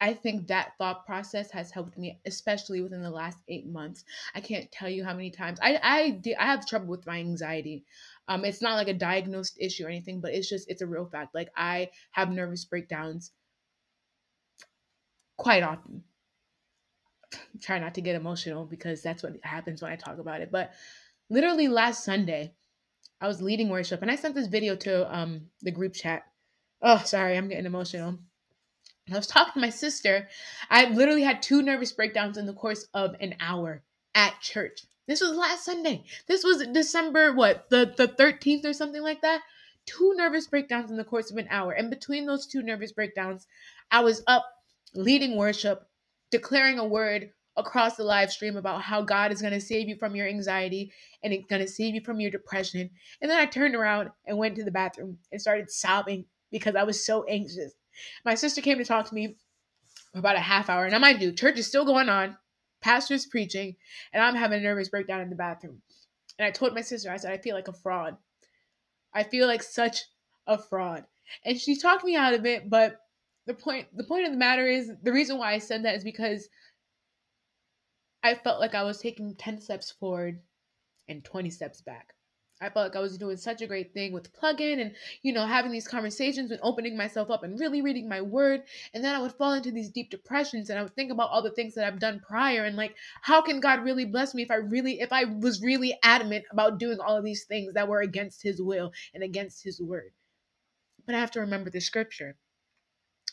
[0.00, 4.04] I think that thought process has helped me, especially within the last eight months.
[4.34, 7.84] I can't tell you how many times I I I have trouble with my anxiety.
[8.30, 11.04] Um, it's not like a diagnosed issue or anything, but it's just it's a real
[11.04, 11.34] fact.
[11.34, 13.32] Like I have nervous breakdowns
[15.36, 16.04] quite often.
[17.60, 20.52] Try not to get emotional because that's what happens when I talk about it.
[20.52, 20.70] But
[21.28, 22.54] literally last Sunday,
[23.20, 26.22] I was leading worship and I sent this video to um the group chat.
[26.82, 28.16] Oh, sorry, I'm getting emotional.
[29.12, 30.28] I was talking to my sister.
[30.70, 33.82] I literally had two nervous breakdowns in the course of an hour
[34.14, 34.82] at church.
[35.10, 36.04] This was last Sunday.
[36.28, 39.40] This was December, what, the, the 13th or something like that?
[39.84, 41.72] Two nervous breakdowns in the course of an hour.
[41.72, 43.48] And between those two nervous breakdowns,
[43.90, 44.46] I was up
[44.94, 45.88] leading worship,
[46.30, 49.96] declaring a word across the live stream about how God is going to save you
[49.96, 50.92] from your anxiety
[51.24, 52.88] and it's going to save you from your depression.
[53.20, 56.84] And then I turned around and went to the bathroom and started sobbing because I
[56.84, 57.72] was so anxious.
[58.24, 59.34] My sister came to talk to me
[60.12, 60.88] for about a half hour.
[60.88, 62.36] Now, mind you, church is still going on,
[62.80, 63.76] pastor's preaching,
[64.12, 65.82] and I'm having a nervous breakdown in the bathroom.
[66.38, 68.16] And I told my sister, I said, I feel like a fraud.
[69.12, 70.04] I feel like such
[70.46, 71.04] a fraud.
[71.44, 72.98] And she talked me out of it, but
[73.46, 76.04] the point the point of the matter is the reason why I said that is
[76.04, 76.48] because
[78.22, 80.40] I felt like I was taking 10 steps forward
[81.08, 82.14] and 20 steps back.
[82.60, 85.46] I felt like I was doing such a great thing with plug-in and you know
[85.46, 89.20] having these conversations and opening myself up and really reading my word and then I
[89.20, 91.86] would fall into these deep depressions and I would think about all the things that
[91.86, 95.12] I've done prior and like how can God really bless me if I really if
[95.12, 98.92] I was really adamant about doing all of these things that were against his will
[99.14, 100.12] and against his word.
[101.06, 102.36] But I have to remember the scripture.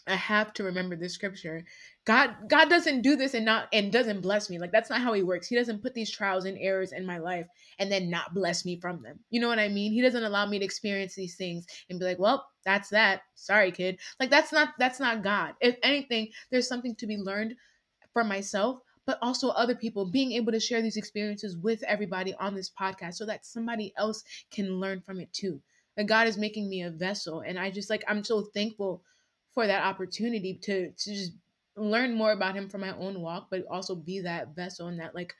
[0.07, 1.65] I have to remember the scripture.
[2.07, 4.59] God God doesn't do this and not and doesn't bless me.
[4.59, 5.49] Like that's not how he works.
[5.49, 7.47] He doesn't put these trials and errors in my life
[7.79, 9.19] and then not bless me from them.
[9.29, 9.91] You know what I mean?
[9.91, 13.23] He doesn't allow me to experience these things and be like, "Well, that's that.
[13.35, 15.55] Sorry, kid." Like that's not that's not God.
[15.59, 17.55] If anything, there's something to be learned
[18.13, 22.55] for myself, but also other people being able to share these experiences with everybody on
[22.55, 25.59] this podcast so that somebody else can learn from it too.
[25.97, 29.03] Like God is making me a vessel and I just like I'm so thankful
[29.53, 31.33] for that opportunity to to just
[31.77, 35.15] learn more about him from my own walk, but also be that vessel and that
[35.15, 35.33] like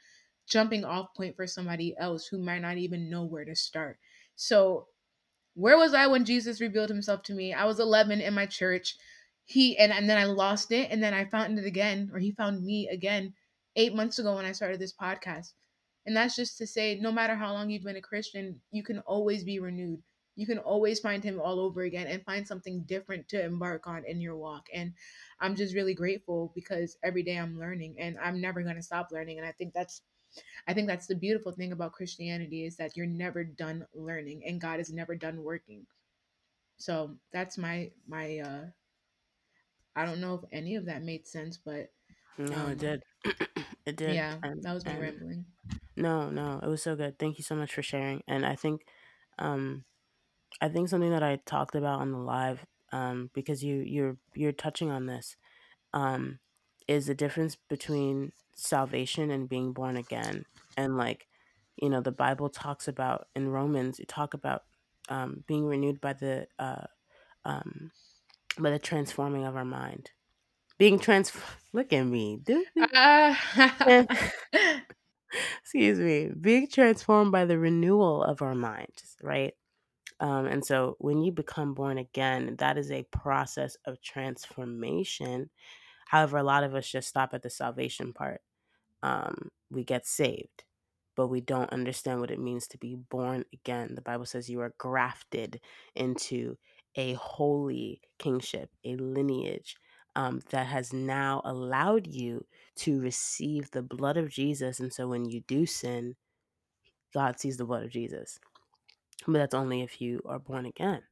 [0.48, 3.98] jumping off point for somebody else who might not even know where to start.
[4.36, 4.88] So
[5.56, 7.54] where was I when Jesus revealed himself to me?
[7.54, 8.96] I was 11 in my church.
[9.46, 12.32] He and, and then I lost it and then I found it again or he
[12.32, 13.34] found me again
[13.76, 15.54] 8 months ago when I started this podcast.
[16.06, 19.00] And that's just to say no matter how long you've been a Christian, you can
[19.00, 20.02] always be renewed
[20.38, 24.06] you can always find him all over again and find something different to embark on
[24.06, 24.68] in your walk.
[24.72, 24.94] And
[25.40, 29.10] I'm just really grateful because every day I'm learning and I'm never going to stop
[29.12, 29.38] learning.
[29.38, 30.02] And I think that's
[30.68, 34.62] I think that's the beautiful thing about Christianity is that you're never done learning and
[34.62, 35.86] God is never done working.
[36.78, 38.66] So that's my my uh
[39.96, 41.92] I don't know if any of that made sense, but
[42.38, 43.04] no, um, it did.
[43.86, 44.16] it did.
[44.16, 45.46] Yeah, and, that was my rambling.
[45.96, 47.18] No, no, it was so good.
[47.18, 48.22] Thank you so much for sharing.
[48.28, 48.82] And I think
[49.40, 49.86] um
[50.62, 54.52] I think something that I talked about on the live, um, because you you're you're
[54.52, 55.36] touching on this,
[55.94, 56.40] um,
[56.88, 60.46] is the difference between salvation and being born again.
[60.78, 61.28] And like,
[61.78, 64.64] you know, the Bible talks about in Romans, it talk about
[65.10, 66.86] um, being renewed by the uh,
[67.46, 67.92] um,
[68.60, 70.12] by the transforming of our mind.
[70.78, 71.32] Being trans
[71.74, 72.42] look at me.
[72.94, 73.36] Uh,
[75.62, 76.32] excuse me.
[76.40, 79.54] Being transformed by the renewal of our minds, right?
[80.20, 85.50] Um, and so when you become born again, that is a process of transformation.
[86.08, 88.42] However, a lot of us just stop at the salvation part.
[89.04, 90.64] Um, we get saved,
[91.16, 93.94] but we don't understand what it means to be born again.
[93.96, 95.62] The Bible says you are grafted
[95.96, 96.58] into
[96.96, 99.78] a holy kingship, a lineage
[100.16, 102.46] um, that has now allowed you
[102.78, 104.80] to receive the blood of Jesus.
[104.80, 106.16] And so when you do sin,
[107.14, 108.40] God sees the blood of Jesus
[109.26, 111.04] but that's only if you are born again.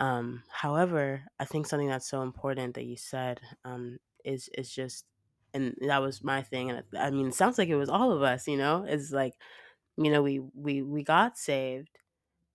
[0.00, 5.06] Um, however, I think something that's so important that you said um, is is just
[5.54, 8.22] and that was my thing and i mean it sounds like it was all of
[8.22, 9.34] us you know it's like
[9.96, 11.98] you know we we we got saved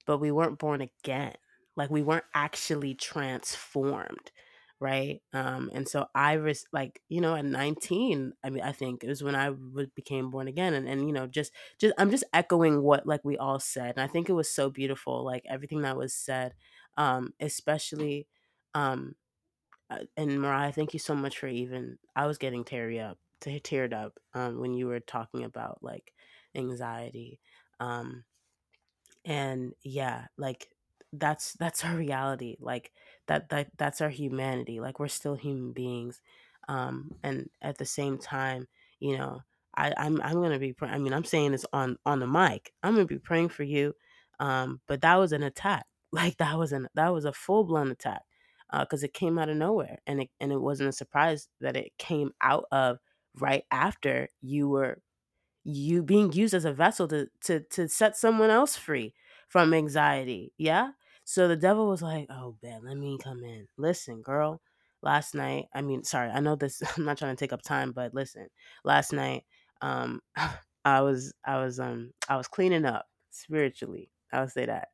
[0.06, 1.36] but we weren't born again
[1.76, 4.32] like we weren't actually transformed
[4.80, 5.22] right?
[5.34, 9.08] Um and so i was like you know at 19 i mean i think it
[9.10, 9.50] was when i
[9.96, 13.38] became born again and, and you know just just i'm just echoing what like we
[13.38, 16.54] all said and i think it was so beautiful like everything that was said
[16.98, 18.28] um especially
[18.76, 19.16] um
[19.90, 23.60] uh, and mariah thank you so much for even i was getting teary up t-
[23.60, 26.14] teared up um when you were talking about like
[26.56, 27.40] anxiety
[27.80, 28.24] um
[29.26, 30.68] and yeah like
[31.14, 32.92] that's that's our reality like
[33.28, 36.22] that that that's our humanity like we're still human beings
[36.68, 38.68] um and at the same time
[39.00, 39.40] you know
[39.76, 42.74] i i'm i'm gonna be pray- i mean i'm saying this on on the mic
[42.84, 43.94] i'm gonna be praying for you
[44.40, 48.22] um but that was an attack like that was an that was a full-blown attack
[48.82, 51.76] because uh, it came out of nowhere and it and it wasn't a surprise that
[51.78, 52.98] it came out of
[53.40, 55.00] right after you were
[55.64, 59.14] you being used as a vessel to to to set someone else free
[59.48, 60.54] from anxiety.
[60.58, 60.92] Yeah.
[61.24, 63.68] So the devil was like, "Oh, Ben, let me come in.
[63.78, 64.62] Listen, girl.
[65.04, 66.82] Last night, I mean, sorry, I know this.
[66.98, 68.48] I'm not trying to take up time, but listen.
[68.84, 69.44] Last night,
[69.82, 70.22] um,
[70.86, 74.10] I was I was um I was cleaning up spiritually.
[74.34, 74.90] I would say that,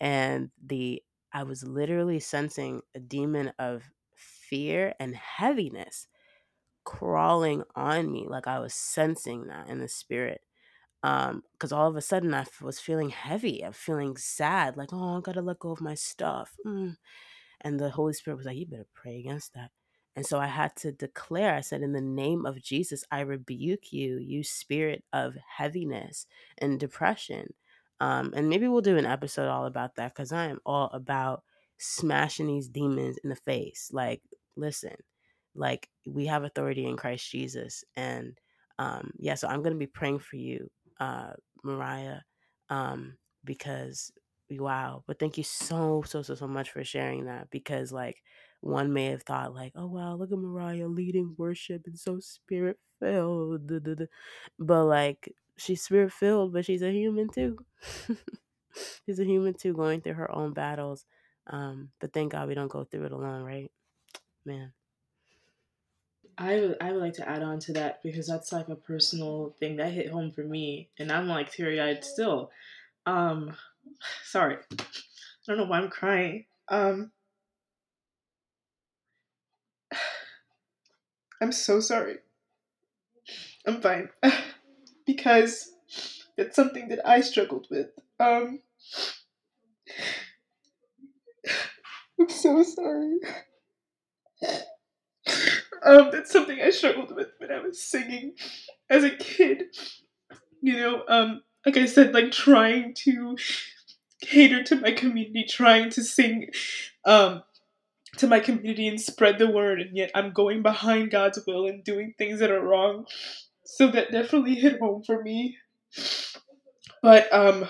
[0.00, 1.02] and the
[1.32, 3.82] I was literally sensing a demon of
[4.16, 6.06] fear and heaviness
[6.84, 10.42] crawling on me like i was sensing that in the spirit
[11.04, 15.18] because all of a sudden I f- was feeling heavy i'm feeling sad like oh
[15.18, 16.96] i gotta let go of my stuff mm.
[17.60, 19.70] and the holy spirit was like you better pray against that
[20.16, 23.92] and so i had to declare i said in the name of jesus i rebuke
[23.92, 26.26] you you spirit of heaviness
[26.58, 27.52] and depression
[28.00, 31.42] um and maybe we'll do an episode all about that because i am all about
[31.76, 34.22] smashing these demons in the face like
[34.56, 34.96] listen
[35.54, 37.84] like we have authority in Christ Jesus.
[37.96, 38.38] And
[38.78, 42.20] um, yeah, so I'm going to be praying for you, uh, Mariah,
[42.70, 44.12] um, because
[44.50, 45.02] wow.
[45.06, 48.22] But thank you so, so, so, so much for sharing that because like
[48.60, 52.78] one may have thought like, oh, wow, look at Mariah leading worship and so spirit
[53.00, 53.70] filled.
[54.58, 57.58] But like she's spirit filled, but she's a human too.
[59.06, 61.04] she's a human too going through her own battles.
[61.46, 63.70] Um, but thank God we don't go through it alone, right?
[64.46, 64.72] Man.
[66.38, 69.54] I would I would like to add on to that because that's like a personal
[69.58, 72.50] thing that hit home for me, and I'm like teary eyed still.
[73.06, 73.54] Um,
[74.24, 74.84] sorry, I
[75.46, 76.46] don't know why I'm crying.
[76.68, 77.12] Um,
[81.40, 82.16] I'm so sorry.
[83.66, 84.10] I'm fine
[85.06, 85.72] because
[86.36, 87.88] it's something that I struggled with.
[88.20, 88.60] Um,
[92.20, 93.18] I'm so sorry.
[95.84, 98.34] Um, that's something I struggled with when I was singing
[98.88, 99.64] as a kid.
[100.62, 103.36] You know, um, like I said, like trying to
[104.22, 106.48] cater to my community, trying to sing
[107.04, 107.42] um,
[108.16, 111.84] to my community and spread the word, and yet I'm going behind God's will and
[111.84, 113.06] doing things that are wrong.
[113.66, 115.58] So that definitely hit home for me.
[117.02, 117.68] But um,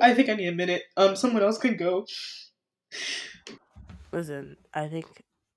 [0.00, 0.84] I think I need a minute.
[0.96, 2.06] Um, someone else can go.
[4.12, 5.06] Listen, I think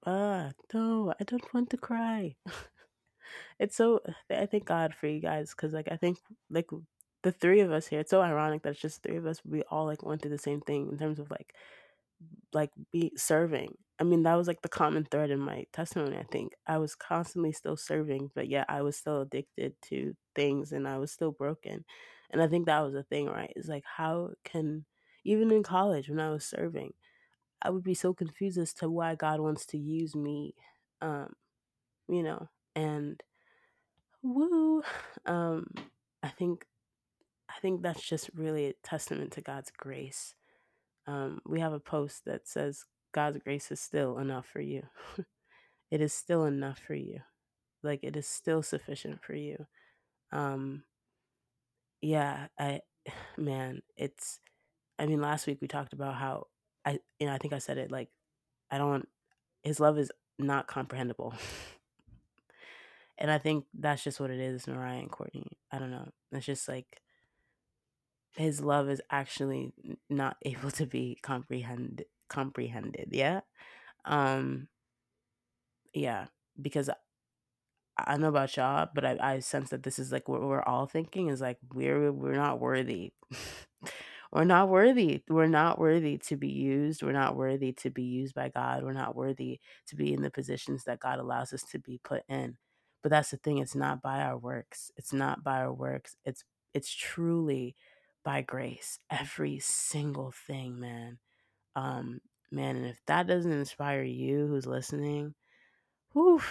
[0.09, 2.35] ah no, I don't want to cry.
[3.59, 6.17] it's so I thank God for you guys because like I think
[6.49, 6.67] like
[7.23, 7.99] the three of us here.
[8.01, 9.41] It's so ironic that it's just three of us.
[9.45, 11.53] We all like went through the same thing in terms of like
[12.53, 13.75] like be serving.
[13.99, 16.17] I mean, that was like the common thread in my testimony.
[16.17, 20.71] I think I was constantly still serving, but yet I was still addicted to things
[20.71, 21.83] and I was still broken.
[22.31, 23.51] And I think that was the thing, right?
[23.55, 24.85] It's like how can
[25.25, 26.93] even in college when I was serving,
[27.61, 30.55] I would be so confused as to why God wants to use me,
[31.01, 31.33] um,
[32.07, 33.21] you know, and
[34.21, 34.81] woo,
[35.25, 35.67] um,
[36.23, 36.65] I think,
[37.49, 40.35] I think that's just really a testament to God's grace.
[41.07, 44.83] Um, we have a post that says God's grace is still enough for you.
[45.91, 47.21] it is still enough for you.
[47.81, 49.65] Like it is still sufficient for you.
[50.31, 50.83] Um,
[52.01, 52.81] yeah, I,
[53.37, 54.39] man, it's.
[54.97, 56.47] I mean, last week we talked about how
[56.89, 58.09] I, you know, I think I said it like,
[58.71, 59.07] I don't
[59.63, 61.33] his love is not comprehensible.
[63.17, 65.57] and I think that's just what it is, Mariah and Courtney.
[65.71, 66.09] I don't know.
[66.31, 67.01] It's just like
[68.35, 69.73] his love is actually
[70.09, 73.41] not able to be comprehended comprehended, yeah?
[74.05, 74.67] Um
[75.93, 76.27] yeah,
[76.61, 76.89] because
[77.97, 80.85] I know about y'all, but I, I sense that this is like what we're all
[80.85, 83.13] thinking is like we're we're not worthy.
[84.31, 85.23] we're not worthy.
[85.29, 87.01] We're not worthy to be used.
[87.03, 88.83] We're not worthy to be used by God.
[88.83, 92.23] We're not worthy to be in the positions that God allows us to be put
[92.29, 92.57] in.
[93.01, 96.43] but that's the thing it's not by our works it's not by our works it's
[96.73, 97.75] it's truly
[98.23, 101.17] by grace every single thing man
[101.75, 102.19] um
[102.51, 105.33] man and if that doesn't inspire you who's listening
[106.13, 106.41] whew,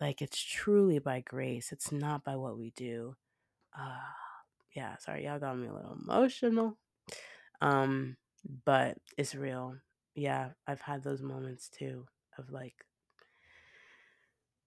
[0.00, 3.14] like it's truly by grace it's not by what we do
[3.78, 3.98] uh
[4.74, 6.76] yeah sorry y'all got me a little emotional
[7.60, 8.16] um
[8.64, 9.76] but it's real.
[10.14, 12.06] Yeah i've had those moments too
[12.38, 12.74] of like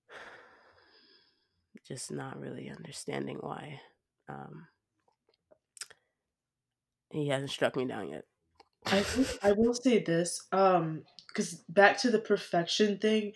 [1.87, 3.79] just not really understanding why
[4.29, 4.67] um
[7.11, 8.25] he hasn't struck me down yet.
[8.85, 9.05] I
[9.43, 13.33] I will say this, um, because back to the perfection thing,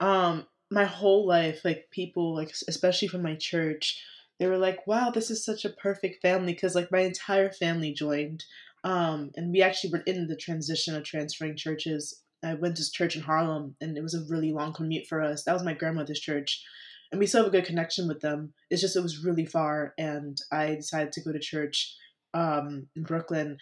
[0.00, 4.02] um, my whole life, like people, like especially from my church,
[4.38, 7.92] they were like, "Wow, this is such a perfect family," because like my entire family
[7.92, 8.44] joined,
[8.84, 12.22] um, and we actually were in the transition of transferring churches.
[12.44, 15.44] I went to church in Harlem, and it was a really long commute for us.
[15.44, 16.62] That was my grandmother's church,
[17.10, 18.52] and we still have a good connection with them.
[18.70, 21.96] It's just it was really far, and I decided to go to church
[22.34, 23.58] um, in Brooklyn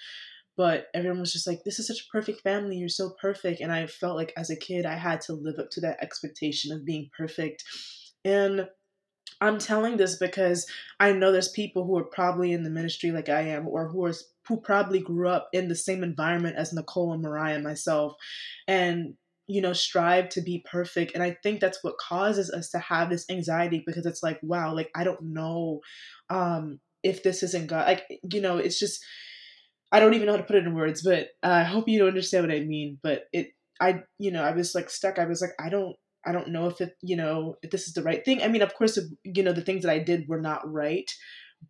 [0.61, 3.73] but everyone was just like this is such a perfect family you're so perfect and
[3.73, 6.85] i felt like as a kid i had to live up to that expectation of
[6.85, 7.65] being perfect
[8.27, 8.69] and
[9.41, 10.67] i'm telling this because
[11.01, 14.05] i know there's people who are probably in the ministry like i am or who
[14.05, 14.13] are
[14.51, 18.13] who probably grew up in the same environment as nicole and mariah and myself
[18.69, 19.15] and
[19.47, 23.09] you know strive to be perfect and i think that's what causes us to have
[23.09, 25.81] this anxiety because it's like wow like i don't know
[26.29, 29.03] um if this isn't god like you know it's just
[29.93, 32.47] I don't even know how to put it in words, but I hope you understand
[32.47, 32.99] what I mean.
[33.03, 33.49] But it,
[33.81, 35.19] I, you know, I was like stuck.
[35.19, 37.95] I was like, I don't, I don't know if it, you know, if this is
[37.95, 38.43] the right thing.
[38.43, 41.11] I mean, of course, you know, the things that I did were not right,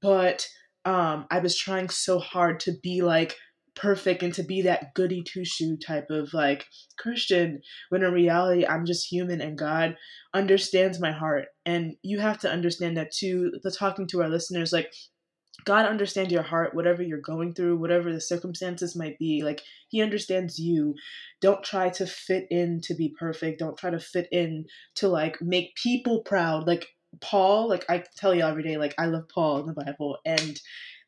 [0.02, 0.46] but
[0.84, 3.36] um, I was trying so hard to be like
[3.76, 6.66] perfect and to be that goody two shoe type of like
[6.98, 9.96] Christian when in reality I'm just human and God
[10.34, 11.46] understands my heart.
[11.64, 13.52] And you have to understand that too.
[13.62, 14.92] The talking to our listeners, like
[15.64, 19.42] God understands your heart, whatever you're going through, whatever the circumstances might be.
[19.42, 20.94] Like, He understands you.
[21.40, 23.58] Don't try to fit in to be perfect.
[23.58, 24.66] Don't try to fit in
[24.96, 26.66] to like make people proud.
[26.66, 26.86] Like,
[27.20, 30.18] Paul, like, I tell you every day, like, I love Paul in the Bible.
[30.24, 30.60] And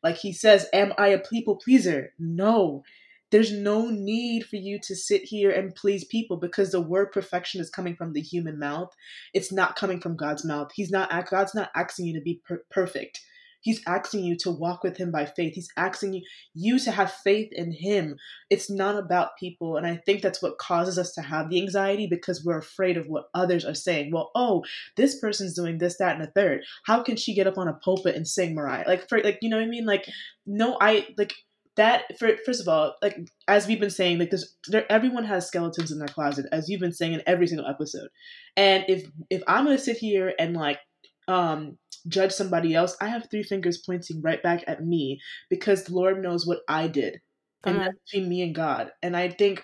[0.03, 2.13] like, he says, Am I a people pleaser?
[2.19, 2.83] No.
[3.31, 7.61] There's no need for you to sit here and please people because the word perfection
[7.61, 8.93] is coming from the human mouth.
[9.33, 10.71] It's not coming from God's mouth.
[10.75, 13.21] He's not, God's not asking you to be per- perfect
[13.63, 15.53] He's asking you to walk with him by faith.
[15.55, 16.21] He's asking you
[16.53, 18.17] you to have faith in him.
[18.49, 19.77] It's not about people.
[19.77, 23.07] And I think that's what causes us to have the anxiety because we're afraid of
[23.07, 24.11] what others are saying.
[24.11, 24.63] Well, oh,
[24.97, 26.61] this person's doing this, that, and a third.
[26.85, 28.85] How can she get up on a pulpit and sing Mariah?
[28.87, 29.85] Like for like, you know what I mean?
[29.85, 30.07] Like,
[30.45, 31.33] no, I like
[31.75, 35.47] that for first of all, like as we've been saying, like this, there, everyone has
[35.47, 38.09] skeletons in their closet, as you've been saying in every single episode.
[38.55, 40.79] And if if I'm gonna sit here and like
[41.27, 41.77] um
[42.07, 46.21] judge somebody else, I have three fingers pointing right back at me because the Lord
[46.21, 47.19] knows what I did.
[47.65, 47.85] And uh-huh.
[47.85, 48.91] that's between me and God.
[49.01, 49.63] And I think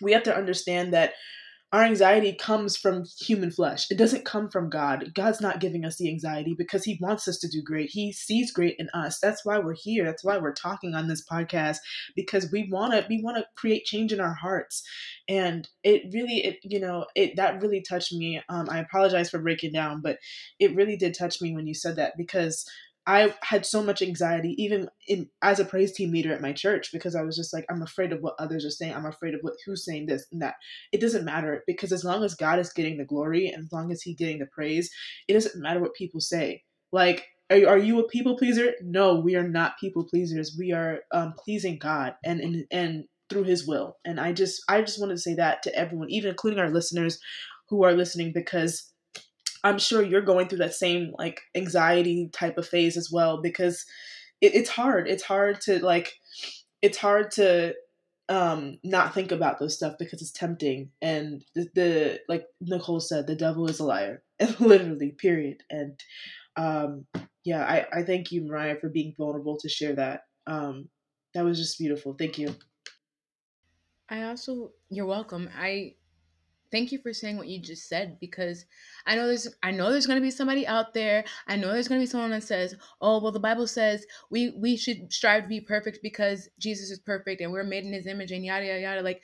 [0.00, 1.14] we have to understand that
[1.76, 3.90] our anxiety comes from human flesh.
[3.90, 5.12] It doesn't come from God.
[5.14, 7.90] God's not giving us the anxiety because He wants us to do great.
[7.90, 9.18] He sees great in us.
[9.18, 10.02] That's why we're here.
[10.02, 11.76] That's why we're talking on this podcast
[12.14, 14.84] because we want to we want to create change in our hearts.
[15.28, 18.40] And it really, it you know, it that really touched me.
[18.48, 20.16] Um, I apologize for breaking down, but
[20.58, 22.64] it really did touch me when you said that because
[23.06, 26.90] I had so much anxiety, even in as a praise team leader at my church,
[26.92, 28.94] because I was just like, I'm afraid of what others are saying.
[28.94, 30.56] I'm afraid of what who's saying this and that.
[30.92, 33.92] It doesn't matter because as long as God is getting the glory and as long
[33.92, 34.90] as He's getting the praise,
[35.28, 36.64] it doesn't matter what people say.
[36.90, 38.72] Like, are you, are you a people pleaser?
[38.82, 40.56] No, we are not people pleasers.
[40.58, 43.98] We are um, pleasing God and and and through His will.
[44.04, 47.20] And I just I just wanted to say that to everyone, even including our listeners
[47.68, 48.92] who are listening, because
[49.66, 53.84] I'm sure you're going through that same like anxiety type of phase as well because
[54.40, 55.08] it, it's hard.
[55.08, 56.12] It's hard to like
[56.82, 57.74] it's hard to
[58.28, 60.90] um not think about those stuff because it's tempting.
[61.02, 64.22] And the, the like Nicole said the devil is a liar
[64.60, 65.64] literally period.
[65.68, 65.98] And
[66.56, 67.06] um
[67.42, 70.26] yeah I I thank you Mariah for being vulnerable to share that.
[70.46, 70.88] Um
[71.34, 72.14] that was just beautiful.
[72.16, 72.54] Thank you.
[74.08, 75.50] I also you're welcome.
[75.58, 75.94] I
[76.70, 78.64] thank you for saying what you just said because
[79.06, 81.24] I know there's I know there's going to be somebody out there.
[81.46, 84.50] I know there's going to be someone that says, "Oh, well the Bible says we
[84.50, 88.06] we should strive to be perfect because Jesus is perfect and we're made in his
[88.06, 89.22] image and yada yada yada." Like,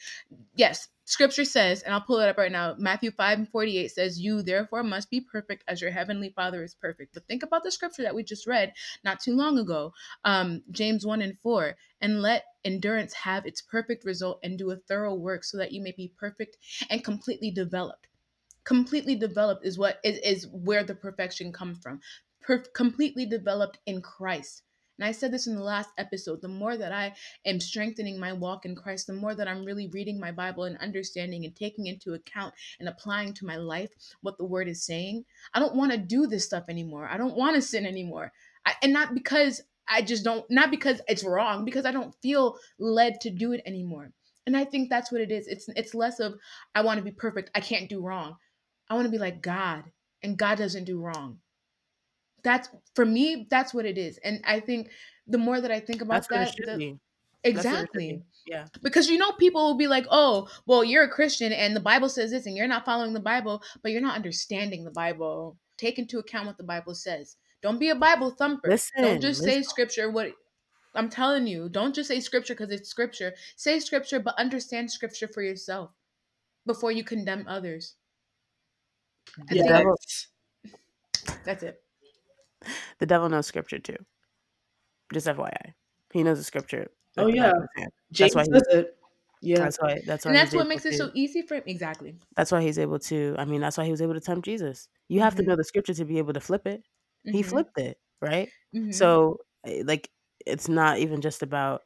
[0.55, 2.75] yes, scripture says, and I'll pull it up right now.
[2.79, 6.75] Matthew 5 and 48 says, You therefore must be perfect as your heavenly Father is
[6.75, 7.15] perfect.
[7.15, 8.73] But think about the scripture that we just read
[9.05, 9.93] not too long ago,
[10.25, 11.77] um, James 1 and 4.
[12.01, 15.83] And let endurance have its perfect result and do a thorough work so that you
[15.83, 16.57] may be perfect
[16.91, 18.07] and completely developed.
[18.65, 22.01] completely developed is what is, is where the perfection comes from
[22.43, 24.63] per- completely developed in christ
[24.99, 27.15] and I said this in the last episode the more that I
[27.47, 30.77] am strengthening my walk in Christ, the more that I'm really reading my Bible and
[30.79, 33.91] understanding and taking into account and applying to my life
[34.21, 35.25] what the word is saying,
[35.55, 37.09] I don't want to do this stuff anymore.
[37.11, 38.33] I don't want to sin anymore.
[38.67, 42.59] I, and not because I just don't, not because it's wrong, because I don't feel
[42.79, 44.13] led to do it anymore.
[44.47, 45.47] And I think that's what it is.
[45.47, 46.35] It's it's less of
[46.75, 47.51] I want to be perfect.
[47.55, 48.37] I can't do wrong.
[48.91, 49.85] I want to be like God,
[50.23, 51.39] and God doesn't do wrong
[52.45, 54.91] that's for me that's what it is and i think
[55.27, 56.99] the more that i think about That's that the,
[57.45, 58.23] exactly.
[58.47, 58.67] Yeah.
[58.83, 62.09] because you know people will be like oh well you're a christian and the bible
[62.09, 65.57] says this and you're not following the bible but you're not understanding the bible.
[65.79, 67.37] Take into account what the bible says.
[67.61, 68.69] Don't be a bible thumper.
[68.69, 70.33] Listen, don't just say scripture what
[70.95, 73.33] i'm telling you don't just say scripture because it's scripture.
[73.57, 75.91] Say scripture but understand scripture for yourself
[76.67, 77.95] before you condemn others.
[79.51, 80.29] I yes.
[81.45, 81.82] that's it
[82.99, 83.97] The devil knows scripture too.
[85.13, 85.75] Just FYI,
[86.13, 86.89] he knows the scripture.
[87.19, 87.43] Oh, the yeah.
[87.43, 87.93] back of his hand.
[88.13, 88.97] James why he- says it.
[89.43, 89.59] Yeah.
[89.59, 90.01] That's why.
[90.07, 90.31] That's why.
[90.31, 92.63] and that's he's what able makes it to- so easy for him exactly That's why
[92.63, 93.35] he's able to.
[93.39, 94.89] I mean, that's why he was able to tempt Jesus.
[95.09, 95.49] You have to Mhm.
[95.49, 96.83] know the scripture to be able to flip it.
[97.25, 97.49] He Mhm.
[97.49, 98.51] flipped it, right?
[98.75, 98.95] Mhm.
[98.95, 100.09] So, eh, like,
[100.47, 101.83] it's not even just about,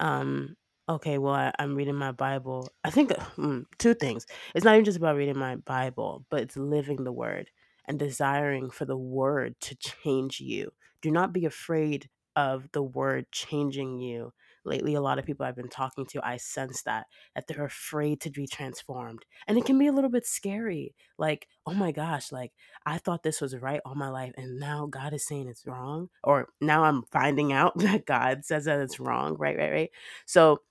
[0.00, 0.56] um,
[0.88, 2.68] okay, well, I, I'm reading my Bible.
[2.84, 4.26] I think mm, two things.
[4.54, 7.50] It's not even just about reading my Bible, but it's living the word
[7.86, 10.72] and desiring for the word to change you.
[11.02, 14.32] Do not be afraid of the word changing you.
[14.66, 18.20] Lately, a lot of people I've been talking to, I sense that that they're afraid
[18.22, 20.94] to be transformed, and it can be a little bit scary.
[21.18, 22.52] Like, oh my gosh, like
[22.86, 26.08] I thought this was right all my life, and now God is saying it's wrong,
[26.22, 29.36] or now I'm finding out that God says that it's wrong.
[29.38, 29.90] Right, right, right.
[30.24, 30.62] So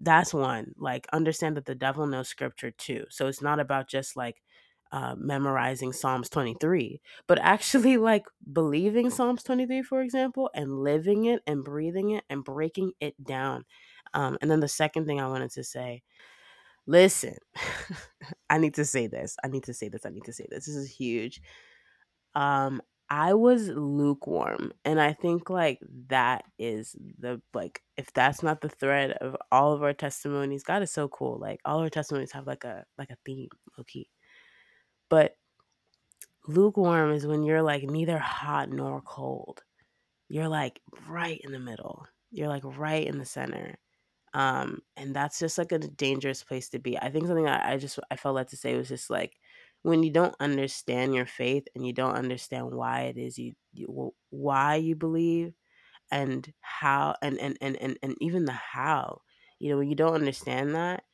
[0.00, 0.74] that's one.
[0.78, 3.04] Like, understand that the devil knows scripture too.
[3.10, 4.42] So it's not about just like
[4.94, 11.42] uh, memorizing Psalms 23, but actually like believing Psalms 23, for example, and living it
[11.48, 13.64] and breathing it and breaking it down.
[14.14, 16.02] Um, and then the second thing I wanted to say
[16.86, 17.36] listen,
[18.50, 19.36] I need to say this.
[19.44, 20.06] I need to say this.
[20.06, 20.66] I need to say this.
[20.66, 21.40] This is huge.
[22.34, 25.78] Um, I was lukewarm, and I think like
[26.08, 30.82] that is the like if that's not the thread of all of our testimonies, God
[30.82, 31.38] is so cool.
[31.38, 34.08] Like all our testimonies have like a like a theme, low key.
[35.08, 35.36] But
[36.46, 39.62] lukewarm is when you're like neither hot nor cold.
[40.28, 42.06] You're like right in the middle.
[42.30, 43.78] You're like right in the center.
[44.32, 46.98] Um, and that's just like a dangerous place to be.
[46.98, 49.36] I think something I, I just I felt like to say was just like
[49.82, 54.12] when you don't understand your faith and you don't understand why it is you, you
[54.30, 55.52] why you believe
[56.10, 59.20] and how and and, and and and even the how
[59.58, 61.04] you know when you don't understand that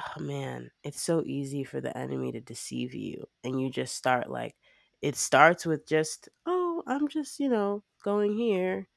[0.00, 4.30] oh man it's so easy for the enemy to deceive you and you just start
[4.30, 4.54] like
[5.02, 8.88] it starts with just oh i'm just you know going here.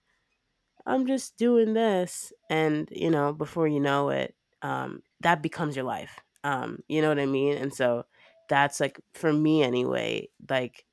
[0.85, 5.85] I'm just doing this and you know before you know it um that becomes your
[5.85, 7.57] life um you know what i mean?
[7.57, 8.05] And so
[8.49, 10.85] that's like for me anyway like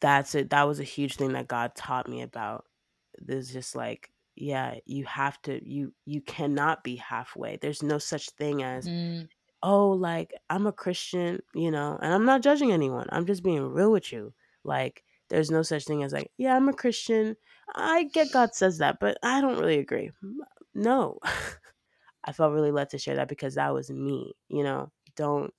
[0.00, 2.64] that's it that was a huge thing that god taught me about
[3.18, 8.30] there's just like yeah you have to you you cannot be halfway there's no such
[8.30, 9.28] thing as Mm,
[9.62, 13.62] oh like i'm a christian you know and i'm not judging anyone i'm just being
[13.72, 14.34] real with you
[14.64, 17.36] like there's no such thing as like yeah i'm a christian
[17.74, 20.10] i get god says that but i don't really agree.
[20.22, 20.40] M-
[20.74, 21.18] no.
[22.24, 25.54] I felt really led to share that because that was me you know don't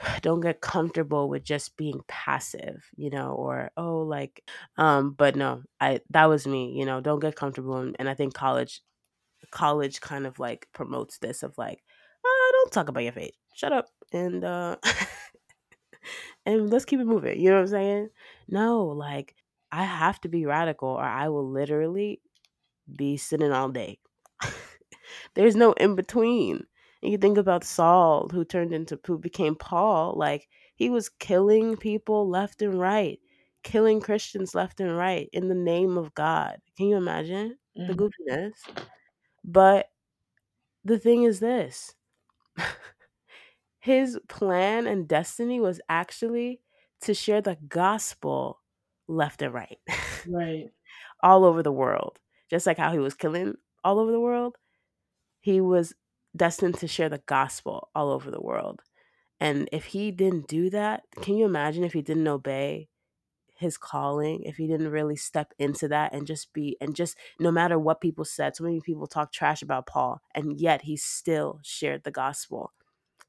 [0.22, 4.42] don't get comfortable with just being passive you know or oh like
[4.76, 8.14] um but no i that was me you know don't get comfortable and, and i
[8.14, 8.82] think college
[9.50, 11.82] college kind of like promotes this of like
[12.24, 14.76] oh, don't talk about your faith shut up and uh
[16.46, 18.08] and let's keep it moving you know what i'm saying?
[18.48, 19.34] No like
[19.70, 22.20] i have to be radical or i will literally
[22.96, 23.98] be sitting all day.
[25.34, 26.66] There's no in between
[27.02, 31.76] and you think about saul who turned into who became paul like he was killing
[31.76, 33.20] people left and right
[33.62, 37.98] killing christians left and right in the name of god can you imagine the Mhm.
[38.28, 38.54] goofiness
[39.44, 39.90] but
[40.84, 41.94] the thing is this
[43.80, 46.60] his plan and destiny was actually
[47.00, 48.60] to share the gospel
[49.06, 49.78] left and right
[50.24, 50.72] Right.
[51.22, 52.18] all over the world
[52.50, 54.56] just like how he was killing all over the world
[55.40, 55.94] he was
[56.36, 58.80] destined to share the gospel all over the world.
[59.40, 62.88] And if he didn't do that can you imagine if he didn't obey
[63.56, 67.50] his calling if he didn't really step into that and just be and just no
[67.50, 71.60] matter what people said so many people talk trash about paul and yet he still
[71.62, 72.72] shared the gospel.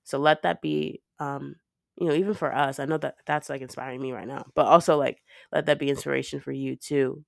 [0.04, 1.56] So let that be um
[1.98, 4.66] you know even for us i know that that's like inspiring me right now but
[4.68, 5.22] also like
[5.52, 7.24] let that be inspiration for you too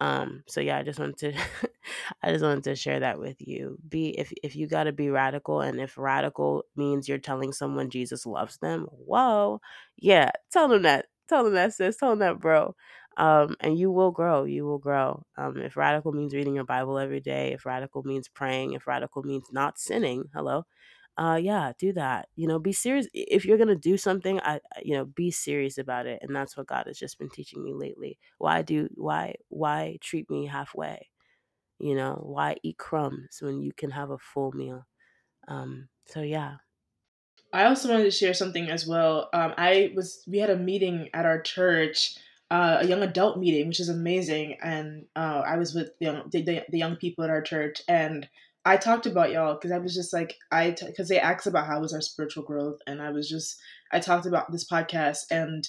[0.00, 1.32] um so yeah i just wanted to
[2.22, 3.78] i just wanted to share that with you.
[3.88, 7.90] Be if if you got to be radical and if radical means you're telling someone
[7.90, 9.60] jesus loves them whoa
[9.96, 12.74] yeah tell them that tell them that sis tell them that bro.
[13.16, 15.24] Um and you will grow you will grow.
[15.38, 19.22] Um if radical means reading your bible every day if radical means praying if radical
[19.22, 20.66] means not sinning hello
[21.18, 24.94] uh yeah do that you know be serious if you're gonna do something i you
[24.94, 28.18] know be serious about it and that's what god has just been teaching me lately
[28.38, 31.10] why do why why treat me halfway
[31.80, 34.86] you know why eat crumbs when you can have a full meal
[35.48, 36.58] um so yeah
[37.52, 39.30] I also wanted to share something as well.
[39.32, 42.16] Um, I was we had a meeting at our church,
[42.50, 46.30] uh, a young adult meeting, which is amazing, and uh, I was with the young,
[46.30, 48.28] the, the, the young people at our church, and
[48.66, 51.80] I talked about y'all because I was just like I because they asked about how
[51.80, 53.56] was our spiritual growth, and I was just
[53.92, 55.66] I talked about this podcast, and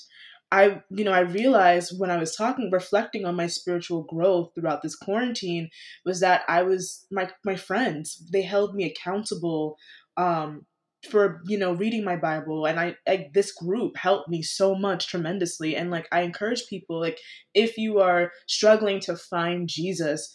[0.51, 4.81] I you know I realized when I was talking, reflecting on my spiritual growth throughout
[4.81, 5.69] this quarantine,
[6.05, 9.77] was that I was my my friends they held me accountable.
[10.17, 10.65] Um,
[11.11, 15.07] for you know reading my bible and I, I this group helped me so much
[15.07, 17.19] tremendously and like i encourage people like
[17.53, 20.33] if you are struggling to find jesus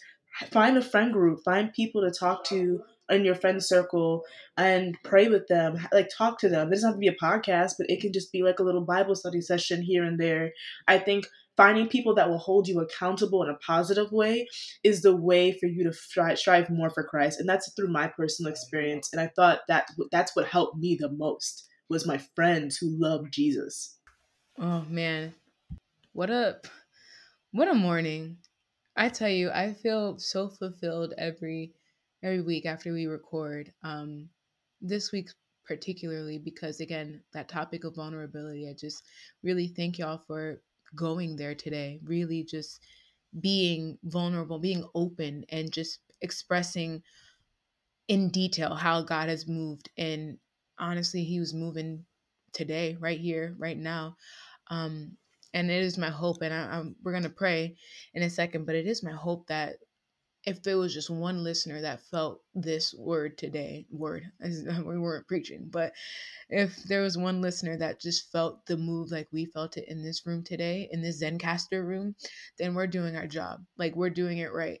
[0.51, 4.23] find a friend group find people to talk to in your friend circle
[4.57, 6.67] and pray with them like talk to them.
[6.67, 8.81] It doesn't have to be a podcast but it can just be like a little
[8.81, 10.51] bible study session here and there.
[10.87, 11.25] I think
[11.55, 14.47] finding people that will hold you accountable in a positive way
[14.83, 18.07] is the way for you to strive, strive more for christ and that's through my
[18.07, 22.77] personal experience and i thought that that's what helped me the most was my friends
[22.77, 23.97] who love jesus.
[24.57, 25.33] Oh man,
[26.11, 26.59] what a
[27.51, 28.37] what a morning!
[28.95, 31.73] I tell you, I feel so fulfilled every
[32.21, 33.73] every week after we record.
[33.83, 34.29] Um,
[34.81, 35.29] this week
[35.65, 38.67] particularly because again, that topic of vulnerability.
[38.69, 39.03] I just
[39.43, 40.61] really thank y'all for
[40.95, 41.99] going there today.
[42.03, 42.81] Really, just
[43.39, 47.03] being vulnerable, being open, and just expressing
[48.07, 49.89] in detail how God has moved.
[49.97, 50.37] And
[50.77, 52.05] honestly, He was moving
[52.51, 54.17] today, right here, right now.
[54.69, 55.17] Um,
[55.53, 57.75] and it is my hope, and I, I'm, we're gonna pray
[58.13, 59.75] in a second, but it is my hope that
[60.45, 65.67] if there was just one listener that felt this word today, word, we weren't preaching,
[65.69, 65.93] but
[66.49, 70.03] if there was one listener that just felt the move like we felt it in
[70.03, 72.15] this room today, in this Zencastr room,
[72.59, 73.61] then we're doing our job.
[73.77, 74.79] Like we're doing it right.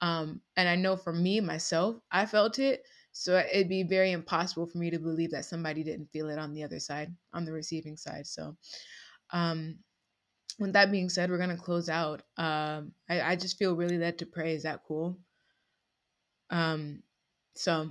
[0.00, 2.82] Um, and I know for me, myself, I felt it.
[3.12, 6.52] So it'd be very impossible for me to believe that somebody didn't feel it on
[6.52, 8.26] the other side, on the receiving side.
[8.26, 8.56] So,
[9.30, 9.78] um,
[10.58, 12.22] with that being said, we're gonna close out.
[12.36, 14.54] Um, I, I just feel really led to pray.
[14.54, 15.18] Is that cool?
[16.50, 17.02] Um,
[17.54, 17.90] so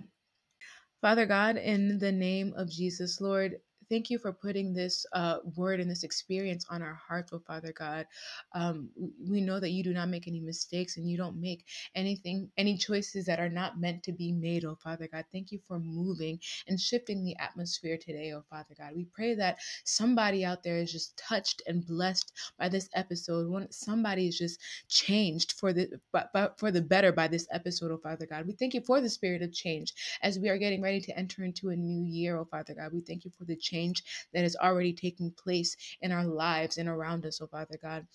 [1.02, 3.58] Father God, in the name of Jesus, Lord,
[3.94, 7.72] thank you for putting this uh, word and this experience on our hearts, oh Father
[7.78, 8.08] God.
[8.56, 8.90] Um,
[9.30, 12.76] we know that you do not make any mistakes and you don't make anything, any
[12.76, 15.26] choices that are not meant to be made, oh Father God.
[15.32, 18.94] Thank you for moving and shifting the atmosphere today, oh Father God.
[18.96, 23.48] We pray that somebody out there is just touched and blessed by this episode.
[23.48, 27.92] When somebody is just changed for the but, but for the better by this episode,
[27.92, 28.48] oh Father God.
[28.48, 31.44] We thank you for the spirit of change as we are getting ready to enter
[31.44, 32.92] into a new year, oh Father God.
[32.92, 36.88] We thank you for the change that is already taking place in our lives and
[36.88, 38.08] around us, oh Father God.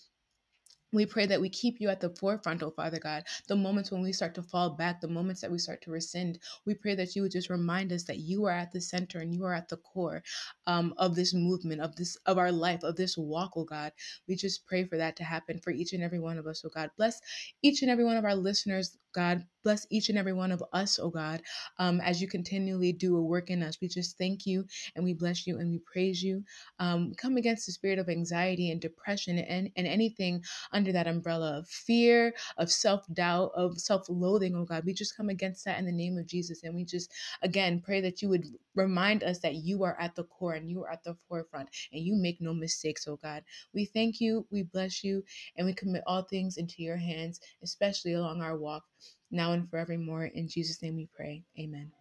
[0.91, 3.25] We pray that we keep you at the forefront, oh Father God.
[3.47, 6.39] The moments when we start to fall back, the moments that we start to rescind,
[6.65, 9.35] we pray that you would just remind us that you are at the center and
[9.35, 10.23] you are at the core
[10.67, 13.93] um, of this movement, of this, of our life, of this walk, oh God.
[14.27, 16.71] We just pray for that to happen for each and every one of us, oh
[16.75, 16.91] God.
[16.97, 17.21] Bless
[17.61, 19.45] each and every one of our listeners, God.
[19.65, 21.43] Bless each and every one of us, oh God,
[21.79, 23.79] um, as you continually do a work in us.
[23.83, 24.65] We just thank you
[24.97, 26.45] and we bless you and we praise you.
[26.79, 30.43] Um, come against the spirit of anxiety and depression and, and anything
[30.73, 34.85] under that umbrella of fear, of self doubt, of self loathing, oh God.
[34.87, 36.63] We just come against that in the name of Jesus.
[36.63, 40.25] And we just, again, pray that you would remind us that you are at the
[40.25, 43.45] core and you are at the forefront and you make no mistakes, oh God.
[43.75, 45.25] We thank you, we bless you,
[45.57, 48.85] and we commit all things into your hands, especially along our walk,
[49.31, 50.27] now and forevermore.
[50.27, 51.45] In Jesus' name we pray.
[51.59, 51.93] Amen.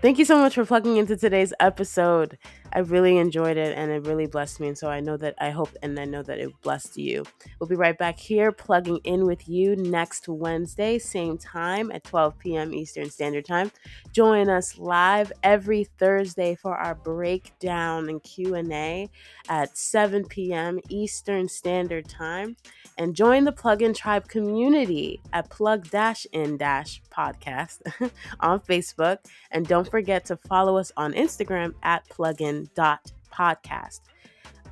[0.00, 2.38] Thank you so much for plugging into today's episode.
[2.72, 4.68] I really enjoyed it and it really blessed me.
[4.68, 7.24] And so I know that I hope and I know that it blessed you.
[7.58, 12.38] We'll be right back here plugging in with you next Wednesday, same time at 12
[12.38, 12.74] p.m.
[12.74, 13.70] Eastern Standard Time.
[14.12, 19.10] Join us live every Thursday for our breakdown and Q&A
[19.48, 20.80] at 7 p.m.
[20.88, 22.56] Eastern Standard Time
[22.98, 28.10] and join the Plug-in Tribe community at plug-in-podcast
[28.40, 29.18] on Facebook
[29.50, 32.08] and don't forget to follow us on Instagram at
[32.66, 34.00] plugin.podcast.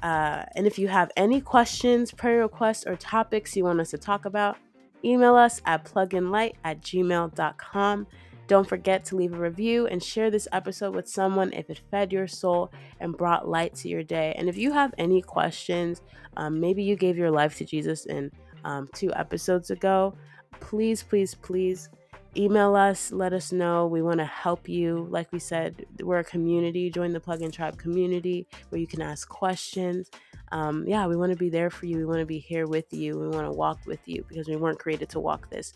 [0.03, 3.99] Uh, and if you have any questions, prayer requests, or topics you want us to
[3.99, 4.57] talk about,
[5.05, 8.07] email us at pluginlight at gmail.com.
[8.47, 12.13] Don't forget to leave a review and share this episode with someone if it fed
[12.13, 12.71] your soul
[13.01, 14.35] and brought light to your day.
[14.37, 16.03] And if you have any questions,
[16.37, 18.31] um, maybe you gave your life to Jesus in
[18.65, 20.15] um, two episodes ago,
[20.61, 21.89] please, please, please
[22.37, 23.87] email us let us know.
[23.87, 25.07] We want to help you.
[25.11, 26.91] Like we said we're a community.
[26.91, 30.11] Join the Plug-in tribe community where you can ask questions.
[30.53, 31.99] Um, yeah we want to be there for you.
[31.99, 33.19] We want to be here with you.
[33.19, 35.73] We want to walk with you because we weren't created to walk this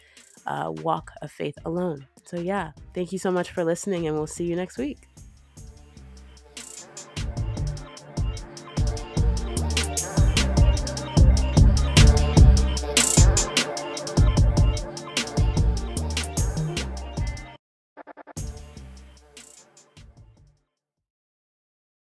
[0.47, 2.07] uh, walk of faith alone.
[2.25, 5.09] So yeah thank you so much for listening and we'll see you next week